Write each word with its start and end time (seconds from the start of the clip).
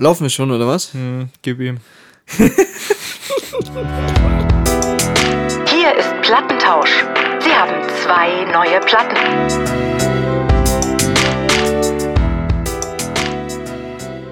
Laufen 0.00 0.22
wir 0.22 0.30
schon, 0.30 0.50
oder 0.50 0.66
was? 0.66 0.94
Hm, 0.94 1.28
gib 1.42 1.60
ihm. 1.60 1.76
Hier 2.38 2.48
ist 5.94 6.14
Plattentausch. 6.22 7.04
Sie 7.40 7.50
haben 7.50 7.86
zwei 8.02 8.44
neue 8.50 8.80
Platten. 8.80 9.14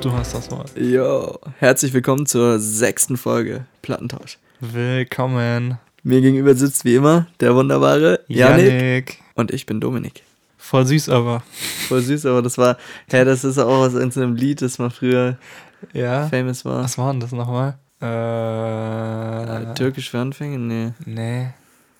Du 0.00 0.10
hast 0.10 0.34
das 0.34 0.50
Wort. 0.50 0.72
Jo, 0.74 1.38
herzlich 1.58 1.92
willkommen 1.92 2.24
zur 2.24 2.58
sechsten 2.58 3.18
Folge 3.18 3.66
Plattentausch. 3.82 4.38
Willkommen. 4.60 5.76
Mir 6.02 6.22
gegenüber 6.22 6.54
sitzt 6.54 6.86
wie 6.86 6.94
immer 6.94 7.26
der 7.40 7.54
wunderbare 7.54 8.20
Janik. 8.28 8.72
Janik. 8.72 9.18
Und 9.34 9.50
ich 9.50 9.66
bin 9.66 9.82
Dominik. 9.82 10.22
Voll 10.68 10.84
süß 10.86 11.08
aber. 11.08 11.42
Voll 11.88 12.02
süß, 12.02 12.26
aber 12.26 12.42
das 12.42 12.58
war, 12.58 12.76
hä, 13.10 13.24
das 13.24 13.42
ist 13.44 13.56
auch 13.58 13.68
aus 13.86 13.94
irgendeinem 13.94 14.34
Lied, 14.36 14.60
das 14.60 14.78
mal 14.78 14.90
früher 14.90 15.38
Ja. 15.94 16.26
famous 16.28 16.64
war. 16.66 16.82
Was 16.84 16.98
war 16.98 17.10
denn 17.10 17.20
das 17.20 17.32
nochmal? 17.32 17.78
Äh, 18.02 19.62
Äh. 19.70 19.74
Türkisch 19.74 20.10
für 20.10 20.18
Anfänger? 20.18 20.58
Nee. 20.58 20.92
Nee. 21.06 21.48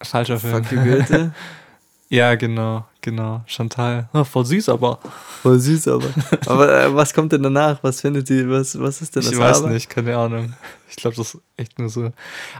Falscher 0.03 0.39
Film. 0.39 0.63
Fuck 0.65 0.73
you 0.73 0.83
Goethe. 0.85 1.33
ja, 2.11 2.35
genau, 2.35 2.85
genau. 3.01 3.43
Chantal. 3.47 4.09
Oh, 4.13 4.23
voll 4.25 4.45
süß 4.45 4.69
aber. 4.69 4.99
Voll 5.43 5.59
süß, 5.59 5.89
aber. 5.89 6.09
Aber 6.47 6.85
äh, 6.85 6.95
was 6.95 7.15
kommt 7.15 7.33
denn 7.33 7.43
danach? 7.43 7.79
Was 7.83 8.01
findet 8.03 8.27
sie, 8.29 8.49
was, 8.51 8.79
was 8.79 9.01
ist 9.01 9.17
denn 9.17 9.23
das 9.23 9.33
Ich 9.33 9.39
weiß 9.39 9.59
aber? 9.63 9.71
nicht, 9.71 9.89
keine 9.89 10.17
Ahnung. 10.17 10.53
Ich 10.91 10.97
glaube, 10.97 11.17
das 11.17 11.35
ist 11.35 11.41
echt 11.57 11.79
nur 11.79 11.89
so 11.89 12.13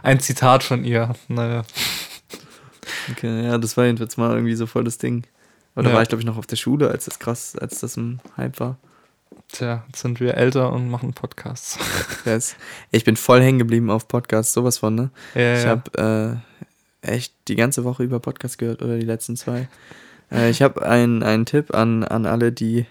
ein 0.03 0.19
Zitat 0.19 0.63
von 0.63 0.83
ihr. 0.83 1.13
Naja. 1.27 1.61
Okay, 3.11 3.45
ja, 3.45 3.57
das 3.57 3.77
war 3.77 3.85
jedenfalls 3.85 4.17
mal 4.17 4.33
irgendwie 4.33 4.55
so 4.55 4.65
voll 4.65 4.83
das 4.83 4.97
Ding. 4.97 5.23
Da 5.83 5.89
Ja. 5.89 5.95
war 5.95 6.01
ich, 6.01 6.09
glaube 6.09 6.21
ich, 6.21 6.25
noch 6.25 6.37
auf 6.37 6.47
der 6.47 6.55
Schule, 6.55 6.89
als 6.89 7.05
das 7.05 7.19
krass, 7.19 7.55
als 7.55 7.79
das 7.79 7.97
ein 7.97 8.19
Hype 8.37 8.59
war. 8.59 8.77
Tja, 9.51 9.83
jetzt 9.87 10.01
sind 10.01 10.19
wir 10.19 10.35
älter 10.35 10.71
und 10.71 10.89
machen 10.89 11.13
Podcasts. 11.13 11.77
Yes. 12.25 12.55
Ich 12.91 13.03
bin 13.03 13.15
voll 13.15 13.41
hängen 13.41 13.59
geblieben 13.59 13.89
auf 13.89 14.07
Podcasts, 14.07 14.53
sowas 14.53 14.77
von, 14.79 14.93
ne? 14.95 15.09
Ja, 15.35 15.55
Ich 15.55 15.63
ja. 15.63 15.69
habe 15.69 16.41
äh, 17.03 17.07
echt 17.15 17.33
die 17.47 17.55
ganze 17.55 17.83
Woche 17.83 18.03
über 18.03 18.19
Podcasts 18.19 18.57
gehört 18.57 18.81
oder 18.81 18.97
die 18.97 19.05
letzten 19.05 19.35
zwei. 19.37 19.67
Äh, 20.31 20.49
ich 20.49 20.61
habe 20.61 20.83
einen, 20.85 21.23
einen 21.23 21.45
Tipp 21.45 21.73
an, 21.73 22.03
an 22.03 22.25
alle, 22.25 22.51
die 22.51 22.85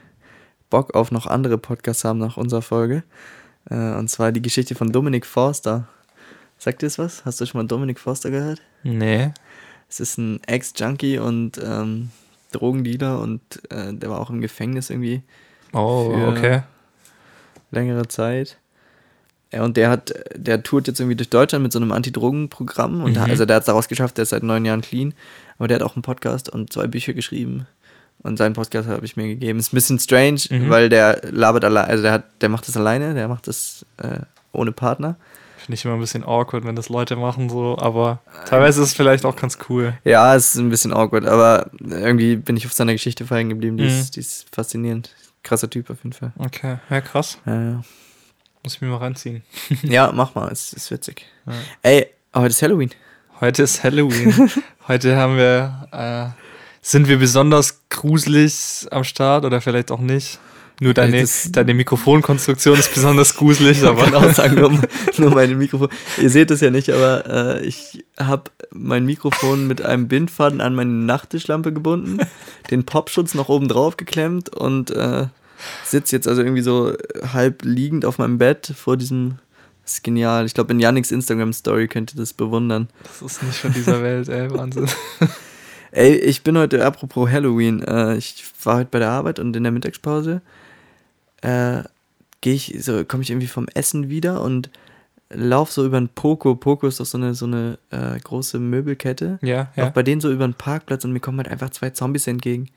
Bock 0.70 0.94
auf 0.94 1.10
noch 1.12 1.26
andere 1.26 1.58
Podcasts 1.58 2.04
haben 2.04 2.18
nach 2.18 2.36
unserer 2.36 2.62
Folge. 2.62 3.02
Äh, 3.70 3.74
und 3.94 4.08
zwar 4.08 4.32
die 4.32 4.42
Geschichte 4.42 4.74
von 4.74 4.90
Dominic 4.92 5.26
Forster. 5.26 5.86
Sagt 6.58 6.82
dir 6.82 6.86
das 6.86 6.98
was? 6.98 7.24
Hast 7.24 7.40
du 7.40 7.46
schon 7.46 7.60
mal 7.60 7.68
Dominic 7.68 8.00
Forster 8.00 8.30
gehört? 8.30 8.60
Nee. 8.82 9.30
Es 9.88 10.00
ist 10.00 10.18
ein 10.18 10.40
Ex-Junkie 10.44 11.18
und 11.18 11.60
ähm, 11.64 12.10
Drogendealer 12.52 13.20
und 13.20 13.40
äh, 13.70 13.92
der 13.92 14.10
war 14.10 14.20
auch 14.20 14.30
im 14.30 14.40
Gefängnis 14.40 14.90
irgendwie 14.90 15.22
Oh, 15.72 16.12
okay. 16.28 16.62
längere 17.70 18.08
Zeit. 18.08 18.56
Ja, 19.52 19.64
und 19.64 19.76
der 19.76 19.88
hat, 19.90 20.12
der 20.34 20.62
tourt 20.62 20.88
jetzt 20.88 21.00
irgendwie 21.00 21.16
durch 21.16 21.30
Deutschland 21.30 21.62
mit 21.62 21.72
so 21.72 21.78
einem 21.78 21.92
Anti-Drogen-Programm 21.92 23.02
und 23.02 23.16
Mhm. 23.16 23.22
also 23.22 23.44
der 23.46 23.56
hat 23.56 23.62
es 23.62 23.66
daraus 23.66 23.88
geschafft, 23.88 24.16
der 24.18 24.24
ist 24.24 24.30
seit 24.30 24.42
neun 24.42 24.64
Jahren 24.64 24.82
clean, 24.82 25.14
aber 25.58 25.68
der 25.68 25.76
hat 25.76 25.82
auch 25.82 25.96
einen 25.96 26.02
Podcast 26.02 26.50
und 26.50 26.72
zwei 26.72 26.86
Bücher 26.86 27.14
geschrieben 27.14 27.66
und 28.22 28.36
seinen 28.36 28.52
Podcast 28.54 28.88
habe 28.88 29.06
ich 29.06 29.16
mir 29.16 29.26
gegeben. 29.28 29.58
Ist 29.58 29.72
ein 29.72 29.76
bisschen 29.76 29.98
strange, 29.98 30.40
Mhm. 30.50 30.68
weil 30.70 30.88
der 30.90 31.20
labert 31.30 31.64
alleine, 31.64 31.88
also 31.88 32.02
der 32.02 32.12
hat, 32.12 32.24
der 32.42 32.48
macht 32.50 32.68
das 32.68 32.76
alleine, 32.76 33.14
der 33.14 33.28
macht 33.28 33.46
das 33.46 33.86
äh, 33.98 34.20
ohne 34.52 34.72
Partner. 34.72 35.16
Finde 35.68 35.76
ich 35.80 35.84
immer 35.84 35.92
ein 35.94 36.00
bisschen 36.00 36.24
awkward, 36.24 36.64
wenn 36.64 36.76
das 36.76 36.88
Leute 36.88 37.14
machen 37.14 37.50
so, 37.50 37.76
aber 37.78 38.20
teilweise 38.46 38.80
ist 38.80 38.88
es 38.88 38.94
vielleicht 38.94 39.26
auch 39.26 39.36
ganz 39.36 39.58
cool. 39.68 39.92
Ja, 40.02 40.34
es 40.34 40.54
ist 40.54 40.56
ein 40.56 40.70
bisschen 40.70 40.94
awkward, 40.94 41.26
aber 41.26 41.70
irgendwie 41.78 42.36
bin 42.36 42.56
ich 42.56 42.64
auf 42.64 42.72
seiner 42.72 42.92
Geschichte 42.94 43.26
verhängen 43.26 43.50
geblieben, 43.50 43.76
die, 43.76 43.84
Mhm. 43.84 43.90
ist, 43.90 44.16
die 44.16 44.20
ist 44.20 44.46
faszinierend. 44.50 45.14
Krasser 45.42 45.68
Typ 45.68 45.90
auf 45.90 45.98
jeden 46.04 46.14
Fall. 46.14 46.32
Okay, 46.38 46.78
ja 46.88 47.02
krass. 47.02 47.36
Ja, 47.44 47.52
ja. 47.62 47.82
Muss 48.62 48.76
ich 48.76 48.80
mir 48.80 48.88
mal 48.88 48.96
reinziehen. 48.96 49.42
ja 49.82 50.10
mach 50.10 50.34
mal, 50.34 50.50
es 50.50 50.72
ist 50.72 50.90
witzig. 50.90 51.26
Ja. 51.46 51.52
Ey, 51.82 52.06
heute 52.34 52.46
ist 52.48 52.62
Halloween. 52.62 52.88
Heute 53.38 53.62
ist 53.64 53.84
Halloween. 53.84 54.50
Heute 54.88 55.16
haben 55.16 55.36
wir, 55.36 55.86
äh, 55.92 56.42
sind 56.80 57.08
wir 57.08 57.18
besonders 57.18 57.82
gruselig 57.90 58.86
am 58.90 59.04
Start 59.04 59.44
oder 59.44 59.60
vielleicht 59.60 59.90
auch 59.90 60.00
nicht. 60.00 60.38
Nur 60.80 60.94
deine, 60.94 61.20
Das- 61.22 61.50
deine 61.50 61.74
Mikrofonkonstruktion 61.74 62.78
ist 62.78 62.94
besonders 62.94 63.34
gruselig, 63.36 63.78
Ich 63.78 63.82
kann 63.84 63.98
aber 63.98 64.16
auch 64.18 64.32
sagen, 64.32 64.54
nur, 64.60 64.80
nur 65.18 65.30
meine 65.34 65.54
Mikrofon. 65.56 65.88
Ihr 66.20 66.30
seht 66.30 66.50
es 66.52 66.60
ja 66.60 66.70
nicht, 66.70 66.90
aber 66.90 67.24
äh, 67.60 67.64
ich 67.66 68.04
habe 68.18 68.44
mein 68.72 69.04
Mikrofon 69.04 69.66
mit 69.66 69.82
einem 69.82 70.06
Bindfaden 70.08 70.60
an 70.60 70.74
meine 70.76 70.92
Nachttischlampe 70.92 71.72
gebunden, 71.72 72.18
den 72.70 72.84
Popschutz 72.84 73.34
noch 73.34 73.48
oben 73.48 73.66
drauf 73.68 73.96
geklemmt 73.96 74.50
und 74.50 74.90
äh, 74.92 75.26
sitze 75.84 76.14
jetzt 76.14 76.28
also 76.28 76.42
irgendwie 76.42 76.62
so 76.62 76.92
halb 77.32 77.64
liegend 77.64 78.04
auf 78.04 78.18
meinem 78.18 78.38
Bett 78.38 78.72
vor 78.76 78.96
diesem. 78.96 79.38
Das 79.84 79.94
ist 79.94 80.04
genial. 80.04 80.44
Ich 80.46 80.52
glaube, 80.54 80.72
in 80.74 80.80
Yannicks 80.80 81.10
Instagram-Story 81.10 81.88
könnt 81.88 82.12
ihr 82.14 82.18
das 82.18 82.34
bewundern. 82.34 82.88
das 83.02 83.32
ist 83.32 83.42
nicht 83.42 83.56
von 83.58 83.72
dieser 83.72 84.02
Welt, 84.02 84.28
ey, 84.28 84.50
Wahnsinn. 84.52 84.86
Ey, 85.90 86.14
ich 86.16 86.42
bin 86.42 86.58
heute, 86.58 86.84
apropos 86.84 87.30
Halloween, 87.30 87.82
äh, 87.82 88.16
ich 88.16 88.44
war 88.62 88.76
heute 88.76 88.88
bei 88.90 88.98
der 88.98 89.08
Arbeit 89.10 89.38
und 89.38 89.56
in 89.56 89.62
der 89.62 89.72
Mittagspause 89.72 90.42
äh, 91.42 91.82
gehe 92.40 92.54
ich, 92.54 92.76
so 92.80 93.04
komme 93.04 93.22
ich 93.22 93.30
irgendwie 93.30 93.46
vom 93.46 93.68
Essen 93.74 94.08
wieder 94.08 94.42
und 94.42 94.70
lauf 95.30 95.70
so 95.70 95.84
über 95.84 95.98
ein 95.98 96.08
Poco. 96.08 96.54
Poco 96.54 96.86
ist 96.86 97.00
doch 97.00 97.06
so 97.06 97.18
eine, 97.18 97.34
so 97.34 97.46
eine 97.46 97.78
äh, 97.90 98.18
große 98.18 98.58
Möbelkette. 98.58 99.38
Ja, 99.42 99.70
ja. 99.76 99.90
bei 99.90 100.02
denen 100.02 100.20
so 100.20 100.30
über 100.30 100.46
den 100.46 100.54
Parkplatz 100.54 101.04
und 101.04 101.12
mir 101.12 101.20
kommen 101.20 101.38
halt 101.38 101.48
einfach 101.48 101.70
zwei 101.70 101.90
Zombies 101.90 102.26
entgegen. 102.26 102.70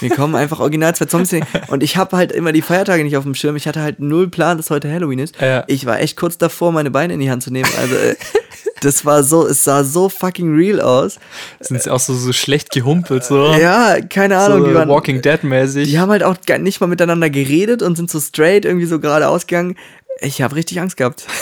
Mir 0.00 0.10
kommen 0.10 0.34
einfach 0.34 0.60
original 0.60 0.94
zwei 0.94 1.06
Zombies 1.06 1.32
entgegen. 1.32 1.66
Und 1.68 1.82
ich 1.82 1.96
habe 1.96 2.16
halt 2.16 2.32
immer 2.32 2.52
die 2.52 2.62
Feiertage 2.62 3.02
nicht 3.02 3.16
auf 3.16 3.24
dem 3.24 3.34
Schirm. 3.34 3.56
Ich 3.56 3.66
hatte 3.66 3.80
halt 3.80 3.98
null 3.98 4.28
Plan, 4.28 4.58
dass 4.58 4.70
heute 4.70 4.92
Halloween 4.92 5.20
ist. 5.20 5.40
Ja. 5.40 5.64
Ich 5.68 5.86
war 5.86 5.98
echt 6.00 6.16
kurz 6.16 6.36
davor, 6.36 6.72
meine 6.72 6.90
Beine 6.90 7.14
in 7.14 7.20
die 7.20 7.30
Hand 7.30 7.42
zu 7.42 7.50
nehmen. 7.50 7.70
Also, 7.78 7.94
äh, 7.94 8.16
das 8.80 9.04
war 9.04 9.22
so, 9.22 9.46
es 9.46 9.64
sah 9.64 9.84
so 9.84 10.08
fucking 10.08 10.54
real 10.54 10.80
aus. 10.80 11.18
Sind 11.60 11.82
sie 11.82 11.90
auch 11.90 12.00
so, 12.00 12.14
so 12.14 12.32
schlecht 12.32 12.70
gehumpelt, 12.70 13.24
so. 13.24 13.52
Ja, 13.54 14.00
keine 14.00 14.38
Ahnung. 14.38 14.60
so 14.60 14.68
die, 14.68 14.74
waren, 14.74 14.88
Walking 14.88 15.22
Dead 15.22 15.42
mäßig. 15.42 15.88
die 15.88 15.98
haben 15.98 16.10
halt 16.10 16.22
auch 16.22 16.36
gar 16.46 16.58
nicht 16.58 16.80
mal 16.80 16.86
miteinander 16.86 17.30
geredet 17.30 17.82
und 17.82 17.96
sind 17.96 18.10
so 18.10 18.20
straight 18.20 18.64
irgendwie 18.64 18.86
so 18.86 19.00
gerade 19.00 19.28
ausgegangen. 19.28 19.76
Ich 20.20 20.42
habe 20.42 20.54
richtig 20.56 20.80
Angst 20.80 20.96
gehabt. 20.96 21.26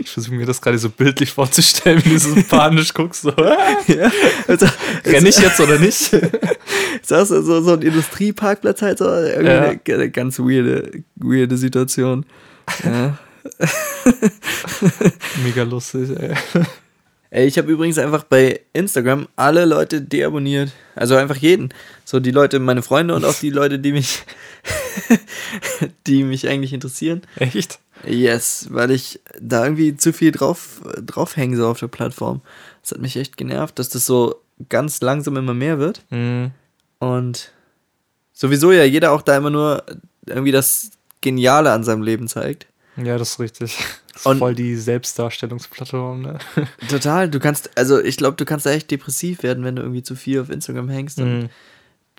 Ich 0.00 0.10
versuche 0.10 0.34
mir 0.34 0.46
das 0.46 0.60
gerade 0.60 0.78
so 0.78 0.90
bildlich 0.90 1.32
vorzustellen, 1.32 2.04
wie 2.04 2.10
du 2.10 2.18
so 2.18 2.34
panisch 2.48 2.94
guckst, 2.94 3.22
so. 3.22 3.30
ja, 3.86 4.10
also, 4.46 4.66
Renn 5.04 5.26
ich 5.26 5.38
jetzt 5.38 5.58
oder 5.60 5.78
nicht? 5.78 6.12
es 7.02 7.10
ist 7.10 7.28
so, 7.28 7.60
so, 7.62 7.72
ein 7.72 7.82
Industrieparkplatz 7.82 8.82
halt 8.82 8.98
so. 8.98 9.06
Irgendwie 9.06 9.50
eine, 9.50 9.80
eine 9.86 10.10
ganz 10.10 10.38
weirde, 10.38 11.02
weirde 11.16 11.56
Situation. 11.56 12.26
Ja. 12.84 13.18
Mega 15.44 15.62
lustig, 15.62 16.10
ey. 16.18 16.34
Ey, 17.30 17.46
ich 17.46 17.58
habe 17.58 17.70
übrigens 17.70 17.98
einfach 17.98 18.24
bei 18.24 18.60
Instagram 18.72 19.28
alle 19.36 19.66
Leute 19.66 20.00
deabonniert. 20.00 20.72
Also 20.94 21.14
einfach 21.16 21.36
jeden. 21.36 21.74
So 22.04 22.20
die 22.20 22.30
Leute, 22.30 22.58
meine 22.58 22.82
Freunde 22.82 23.14
und 23.14 23.24
auch 23.24 23.34
die 23.34 23.50
Leute, 23.50 23.78
die 23.78 23.92
mich, 23.92 24.24
die 26.06 26.24
mich 26.24 26.48
eigentlich 26.48 26.72
interessieren. 26.72 27.22
Echt? 27.36 27.80
Yes, 28.06 28.68
weil 28.70 28.90
ich 28.92 29.20
da 29.40 29.64
irgendwie 29.64 29.96
zu 29.96 30.12
viel 30.12 30.32
drauf, 30.32 30.80
draufhänge 31.04 31.56
so 31.56 31.68
auf 31.68 31.80
der 31.80 31.88
Plattform. 31.88 32.40
Das 32.82 32.92
hat 32.92 33.00
mich 33.00 33.16
echt 33.16 33.36
genervt, 33.36 33.78
dass 33.78 33.90
das 33.90 34.06
so 34.06 34.36
ganz 34.70 35.02
langsam 35.02 35.36
immer 35.36 35.54
mehr 35.54 35.78
wird. 35.78 36.02
Mhm. 36.08 36.52
Und 36.98 37.52
sowieso 38.32 38.72
ja 38.72 38.84
jeder 38.84 39.12
auch 39.12 39.22
da 39.22 39.36
immer 39.36 39.50
nur 39.50 39.84
irgendwie 40.24 40.52
das 40.52 40.92
Geniale 41.20 41.72
an 41.72 41.84
seinem 41.84 42.02
Leben 42.02 42.26
zeigt. 42.28 42.66
Ja, 43.02 43.16
das 43.18 43.30
ist 43.32 43.40
richtig. 43.40 43.76
Das 44.12 44.16
ist 44.22 44.26
Und- 44.26 44.38
voll 44.38 44.54
die 44.54 44.76
Selbstdarstellungsplattform, 44.76 46.22
ne? 46.22 46.38
Total, 46.88 47.28
du 47.30 47.38
kannst, 47.40 47.70
also 47.78 48.02
ich 48.02 48.16
glaube, 48.16 48.36
du 48.36 48.44
kannst 48.44 48.66
da 48.66 48.70
echt 48.70 48.90
depressiv 48.90 49.42
werden, 49.42 49.64
wenn 49.64 49.76
du 49.76 49.82
irgendwie 49.82 50.02
zu 50.02 50.16
viel 50.16 50.40
auf 50.40 50.50
Instagram 50.50 50.88
hängst 50.88 51.18
und 51.20 51.38
Mhm. 51.42 51.48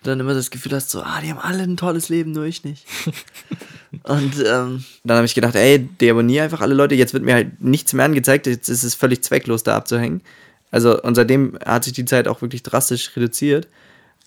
dann 0.02 0.20
immer 0.20 0.32
das 0.34 0.50
Gefühl 0.50 0.72
hast, 0.72 0.90
so, 0.90 1.02
ah, 1.02 1.20
die 1.22 1.30
haben 1.30 1.38
alle 1.38 1.62
ein 1.62 1.76
tolles 1.76 2.08
Leben, 2.08 2.32
nur 2.32 2.44
ich 2.44 2.64
nicht. 2.64 2.86
und 4.04 4.32
ähm, 4.46 4.84
dann 5.04 5.16
habe 5.16 5.26
ich 5.26 5.34
gedacht, 5.34 5.54
ey, 5.54 5.78
deabonniere 6.00 6.44
einfach 6.44 6.60
alle 6.60 6.74
Leute, 6.74 6.94
jetzt 6.94 7.12
wird 7.12 7.24
mir 7.24 7.34
halt 7.34 7.60
nichts 7.62 7.92
mehr 7.92 8.04
angezeigt, 8.04 8.46
jetzt 8.46 8.68
ist 8.68 8.82
es 8.84 8.94
völlig 8.94 9.22
zwecklos, 9.22 9.62
da 9.62 9.76
abzuhängen. 9.76 10.22
Also, 10.70 11.02
und 11.02 11.16
seitdem 11.16 11.58
hat 11.66 11.84
sich 11.84 11.92
die 11.92 12.04
Zeit 12.04 12.28
auch 12.28 12.42
wirklich 12.42 12.62
drastisch 12.62 13.14
reduziert 13.16 13.66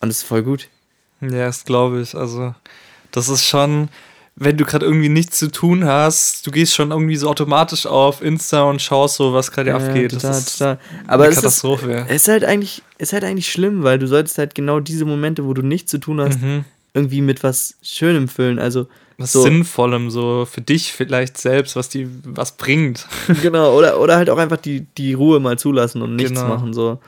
und 0.01 0.09
es 0.09 0.17
ist 0.17 0.23
voll 0.23 0.43
gut. 0.43 0.67
Ja, 1.21 1.45
das 1.45 1.63
glaube 1.63 2.01
ich. 2.01 2.13
Also, 2.15 2.53
das 3.11 3.29
ist 3.29 3.45
schon, 3.45 3.87
wenn 4.35 4.57
du 4.57 4.65
gerade 4.65 4.85
irgendwie 4.85 5.09
nichts 5.09 5.37
zu 5.39 5.51
tun 5.51 5.85
hast, 5.85 6.45
du 6.47 6.51
gehst 6.51 6.73
schon 6.73 6.91
irgendwie 6.91 7.15
so 7.17 7.29
automatisch 7.29 7.85
auf 7.85 8.21
Insta 8.21 8.63
und 8.63 8.81
schaust 8.81 9.17
so, 9.17 9.31
was 9.33 9.51
gerade 9.51 9.73
abgeht. 9.75 10.11
total, 10.11 10.29
das 10.31 10.39
ist 10.47 10.57
total. 10.57 10.79
Aber 11.07 11.23
eine 11.25 11.31
es 11.31 11.37
ist, 11.37 11.43
Katastrophe. 11.43 12.05
es 12.09 12.23
ist 12.23 12.27
halt 12.29 12.43
eigentlich, 12.43 12.81
es 12.97 13.09
ist 13.09 13.13
halt 13.13 13.23
eigentlich 13.23 13.51
schlimm, 13.51 13.83
weil 13.83 13.99
du 13.99 14.07
solltest 14.07 14.37
halt 14.39 14.55
genau 14.55 14.79
diese 14.79 15.05
Momente, 15.05 15.45
wo 15.45 15.53
du 15.53 15.61
nichts 15.61 15.91
zu 15.91 15.99
tun 15.99 16.19
hast, 16.19 16.41
Mhm. 16.41 16.65
irgendwie 16.95 17.21
mit 17.21 17.43
was 17.43 17.75
Schönem 17.83 18.27
füllen. 18.27 18.57
Also, 18.59 18.87
Was 19.19 19.31
so, 19.33 19.43
Sinnvollem, 19.43 20.09
so 20.09 20.45
für 20.49 20.61
dich 20.61 20.91
vielleicht 20.93 21.37
selbst, 21.37 21.75
was 21.75 21.89
die 21.89 22.07
was 22.25 22.57
bringt. 22.57 23.05
Genau, 23.43 23.77
oder, 23.77 23.99
oder 23.99 24.15
halt 24.15 24.31
auch 24.31 24.39
einfach 24.39 24.57
die, 24.57 24.87
die 24.97 25.13
Ruhe 25.13 25.39
mal 25.39 25.59
zulassen 25.59 26.01
und 26.01 26.15
nichts 26.15 26.31
Genau. 26.31 26.47
machen. 26.47 26.73
So. 26.73 26.99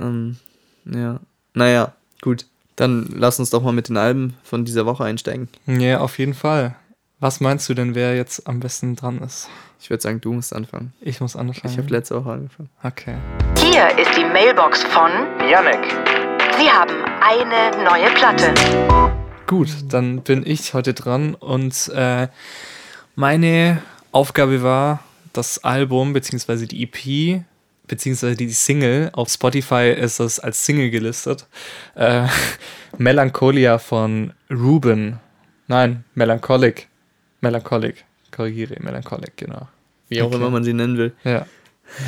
Ähm, 0.00 0.36
ja. 0.84 1.18
Naja, 1.54 1.92
gut. 2.22 2.46
Dann 2.78 3.08
lass 3.12 3.40
uns 3.40 3.50
doch 3.50 3.60
mal 3.60 3.72
mit 3.72 3.88
den 3.88 3.96
Alben 3.96 4.36
von 4.44 4.64
dieser 4.64 4.86
Woche 4.86 5.02
einsteigen. 5.02 5.48
Ja, 5.66 5.98
auf 5.98 6.16
jeden 6.20 6.32
Fall. 6.32 6.76
Was 7.18 7.40
meinst 7.40 7.68
du 7.68 7.74
denn, 7.74 7.96
wer 7.96 8.14
jetzt 8.14 8.46
am 8.46 8.60
besten 8.60 8.94
dran 8.94 9.18
ist? 9.18 9.50
Ich 9.80 9.90
würde 9.90 10.00
sagen, 10.00 10.20
du 10.20 10.32
musst 10.32 10.54
anfangen. 10.54 10.92
Ich 11.00 11.20
muss 11.20 11.34
anfangen. 11.34 11.72
Ich 11.72 11.76
habe 11.76 11.90
letzte 11.90 12.14
Woche 12.14 12.30
angefangen. 12.30 12.70
Okay. 12.84 13.16
Hier 13.58 13.88
ist 13.98 14.16
die 14.16 14.24
Mailbox 14.24 14.84
von 14.84 15.10
Yannick. 15.50 15.92
Sie 16.56 16.70
haben 16.70 16.94
eine 17.20 17.82
neue 17.82 18.14
Platte. 18.14 18.54
Gut, 19.48 19.70
dann 19.88 20.22
bin 20.22 20.46
ich 20.46 20.72
heute 20.72 20.94
dran 20.94 21.34
und 21.34 21.88
äh, 21.92 22.28
meine 23.16 23.82
Aufgabe 24.12 24.62
war, 24.62 25.00
das 25.32 25.64
Album 25.64 26.12
bzw. 26.12 26.66
die 26.66 26.84
EP 26.84 27.42
bzw. 27.88 28.34
die 28.34 28.50
Single, 28.50 29.10
auf 29.12 29.28
Spotify 29.30 29.90
ist 29.96 30.20
es 30.20 30.38
als 30.38 30.64
Single 30.64 30.90
gelistet, 30.90 31.46
äh, 31.94 32.26
Melancholia 32.98 33.78
von 33.78 34.32
Ruben. 34.50 35.18
Nein, 35.66 36.04
Melancholic. 36.14 36.88
Melancholic. 37.40 38.04
Korrigiere, 38.30 38.76
Melancholic, 38.80 39.36
genau. 39.36 39.68
Wie 40.08 40.22
auch 40.22 40.26
Okay. 40.26 40.36
immer 40.36 40.50
man 40.50 40.64
sie 40.64 40.72
nennen 40.72 40.96
will. 40.96 41.12
Ja, 41.24 41.46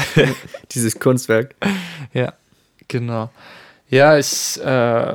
Dieses 0.72 0.98
Kunstwerk. 0.98 1.54
ja, 2.12 2.32
genau. 2.88 3.30
Ja, 3.88 4.18
ich, 4.18 4.60
äh, 4.62 5.14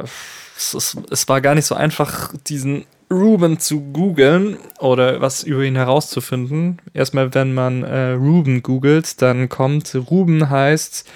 es, 0.58 0.74
es, 0.74 0.98
es 1.12 1.28
war 1.28 1.42
gar 1.42 1.56
nicht 1.56 1.66
so 1.66 1.76
einfach, 1.76 2.34
diesen 2.48 2.86
Ruben 3.12 3.60
zu 3.60 3.82
googeln 3.82 4.58
oder 4.80 5.22
was 5.22 5.44
über 5.44 5.64
ihn 5.64 5.76
herauszufinden. 5.76 6.82
Erstmal, 6.94 7.34
wenn 7.34 7.54
man 7.54 7.84
äh, 7.84 8.12
Ruben 8.12 8.64
googelt, 8.64 9.22
dann 9.22 9.48
kommt, 9.50 9.96
Ruben 10.10 10.50
heißt 10.50 11.08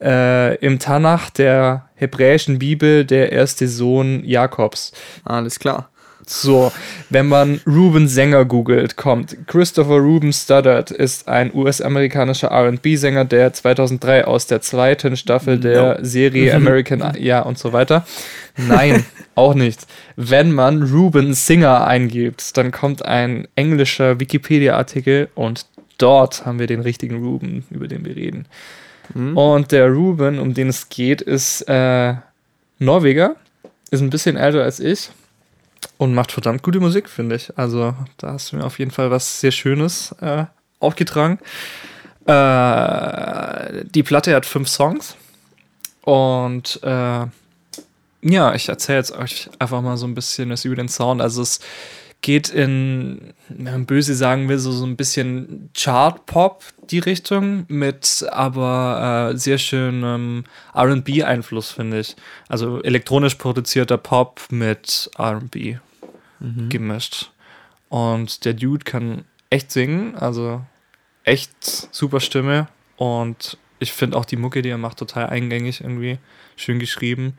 äh, 0.00 0.56
im 0.56 0.78
Tanach 0.78 1.30
der 1.30 1.88
hebräischen 1.94 2.58
Bibel 2.58 3.04
der 3.04 3.32
erste 3.32 3.68
Sohn 3.68 4.24
Jakobs. 4.24 4.92
Alles 5.24 5.58
klar. 5.58 5.90
So, 6.28 6.72
wenn 7.08 7.26
man 7.26 7.60
Ruben 7.66 8.06
Sänger 8.06 8.44
googelt, 8.44 8.96
kommt 8.96 9.36
Christopher 9.46 9.96
Ruben 9.96 10.32
Studdard 10.32 10.90
ist 10.90 11.26
ein 11.26 11.54
US-amerikanischer 11.54 12.48
R&B-Sänger, 12.48 13.24
der 13.24 13.54
2003 13.54 14.26
aus 14.26 14.46
der 14.46 14.60
zweiten 14.60 15.16
Staffel 15.16 15.58
der 15.58 15.98
No. 15.98 16.04
Serie 16.04 16.54
American, 16.54 17.14
ja 17.18 17.40
und 17.40 17.58
so 17.58 17.72
weiter. 17.72 18.04
Nein, 18.58 19.06
auch 19.34 19.54
nicht. 19.54 19.86
Wenn 20.16 20.52
man 20.52 20.82
Ruben 20.82 21.32
Singer 21.32 21.86
eingibt, 21.86 22.56
dann 22.58 22.72
kommt 22.72 23.04
ein 23.04 23.48
englischer 23.54 24.20
Wikipedia-Artikel 24.20 25.28
und 25.34 25.64
dort 25.96 26.44
haben 26.44 26.58
wir 26.58 26.66
den 26.66 26.80
richtigen 26.80 27.24
Ruben, 27.24 27.64
über 27.70 27.88
den 27.88 28.04
wir 28.04 28.14
reden. 28.14 28.46
Und 29.14 29.72
der 29.72 29.88
Ruben, 29.88 30.38
um 30.38 30.52
den 30.52 30.68
es 30.68 30.90
geht, 30.90 31.22
ist 31.22 31.62
äh, 31.62 32.12
Norweger, 32.78 33.36
ist 33.90 34.02
ein 34.02 34.10
bisschen 34.10 34.36
älter 34.36 34.62
als 34.62 34.80
ich 34.80 35.08
und 35.98 36.14
macht 36.14 36.32
verdammt 36.32 36.62
gute 36.62 36.80
Musik, 36.80 37.08
finde 37.08 37.36
ich. 37.36 37.56
Also 37.58 37.94
da 38.16 38.32
hast 38.32 38.52
du 38.52 38.56
mir 38.56 38.64
auf 38.64 38.78
jeden 38.78 38.92
Fall 38.92 39.10
was 39.10 39.40
sehr 39.40 39.50
Schönes 39.50 40.12
äh, 40.20 40.44
aufgetragen. 40.80 41.38
Äh, 42.24 43.84
die 43.84 44.02
Platte 44.02 44.34
hat 44.34 44.46
fünf 44.46 44.68
Songs 44.68 45.16
und 46.02 46.80
äh, 46.82 47.26
ja, 48.22 48.54
ich 48.54 48.68
erzähle 48.68 48.98
jetzt 48.98 49.12
euch 49.12 49.50
einfach 49.58 49.82
mal 49.82 49.96
so 49.96 50.06
ein 50.06 50.14
bisschen 50.14 50.50
was 50.50 50.64
über 50.64 50.76
den 50.76 50.88
Sound. 50.88 51.20
Also 51.20 51.42
es 51.42 51.60
geht 52.20 52.48
in, 52.48 53.32
wenn 53.48 53.64
man 53.64 53.86
böse 53.86 54.14
sagen 54.14 54.48
will, 54.48 54.58
so, 54.58 54.72
so 54.72 54.84
ein 54.84 54.96
bisschen 54.96 55.70
Chart-Pop 55.74 56.64
die 56.90 56.98
Richtung 56.98 57.64
mit 57.68 58.26
aber 58.30 59.30
äh, 59.32 59.36
sehr 59.36 59.58
schönem 59.58 60.44
RB-Einfluss, 60.74 61.70
finde 61.70 62.00
ich. 62.00 62.16
Also 62.48 62.82
elektronisch 62.82 63.36
produzierter 63.36 63.98
Pop 63.98 64.40
mit 64.50 65.10
RB 65.18 65.78
gemischt. 66.68 67.30
Und 67.88 68.44
der 68.44 68.54
Dude 68.54 68.84
kann 68.84 69.24
echt 69.50 69.70
singen, 69.70 70.14
also 70.16 70.62
echt 71.24 71.64
super 71.64 72.20
Stimme. 72.20 72.68
Und 72.96 73.58
ich 73.78 73.92
finde 73.92 74.16
auch 74.16 74.24
die 74.24 74.36
Mucke, 74.36 74.62
die 74.62 74.70
er 74.70 74.78
macht, 74.78 74.98
total 74.98 75.26
eingängig 75.26 75.80
irgendwie. 75.80 76.18
Schön 76.56 76.78
geschrieben. 76.78 77.34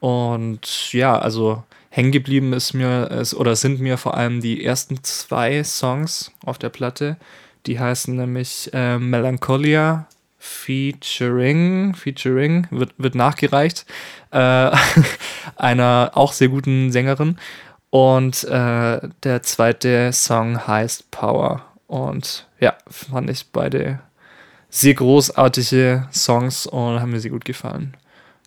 Und 0.00 0.92
ja, 0.92 1.18
also 1.18 1.64
hängen 1.90 2.12
geblieben 2.12 2.52
ist 2.52 2.74
mir, 2.74 3.10
ist, 3.10 3.34
oder 3.34 3.56
sind 3.56 3.80
mir 3.80 3.96
vor 3.96 4.16
allem 4.16 4.40
die 4.40 4.64
ersten 4.64 5.02
zwei 5.02 5.64
Songs 5.64 6.32
auf 6.44 6.58
der 6.58 6.68
Platte. 6.68 7.16
Die 7.66 7.80
heißen 7.80 8.14
nämlich 8.14 8.70
äh, 8.72 8.98
Melancholia 8.98 10.06
Featuring, 10.38 11.94
Featuring, 11.94 12.68
wird, 12.70 12.92
wird 12.98 13.14
nachgereicht, 13.16 13.86
äh, 14.30 14.70
einer 15.56 16.12
auch 16.14 16.32
sehr 16.32 16.48
guten 16.48 16.92
Sängerin. 16.92 17.38
Und 17.90 18.44
äh, 18.44 19.00
der 19.22 19.42
zweite 19.42 20.12
Song 20.12 20.66
heißt 20.66 21.10
Power. 21.10 21.64
Und 21.86 22.46
ja, 22.60 22.74
fand 22.88 23.30
ich 23.30 23.46
beide 23.52 24.00
sehr 24.68 24.94
großartige 24.94 26.08
Songs 26.12 26.66
und 26.66 27.00
haben 27.00 27.10
mir 27.12 27.20
sehr 27.20 27.30
gut 27.30 27.44
gefallen. 27.44 27.96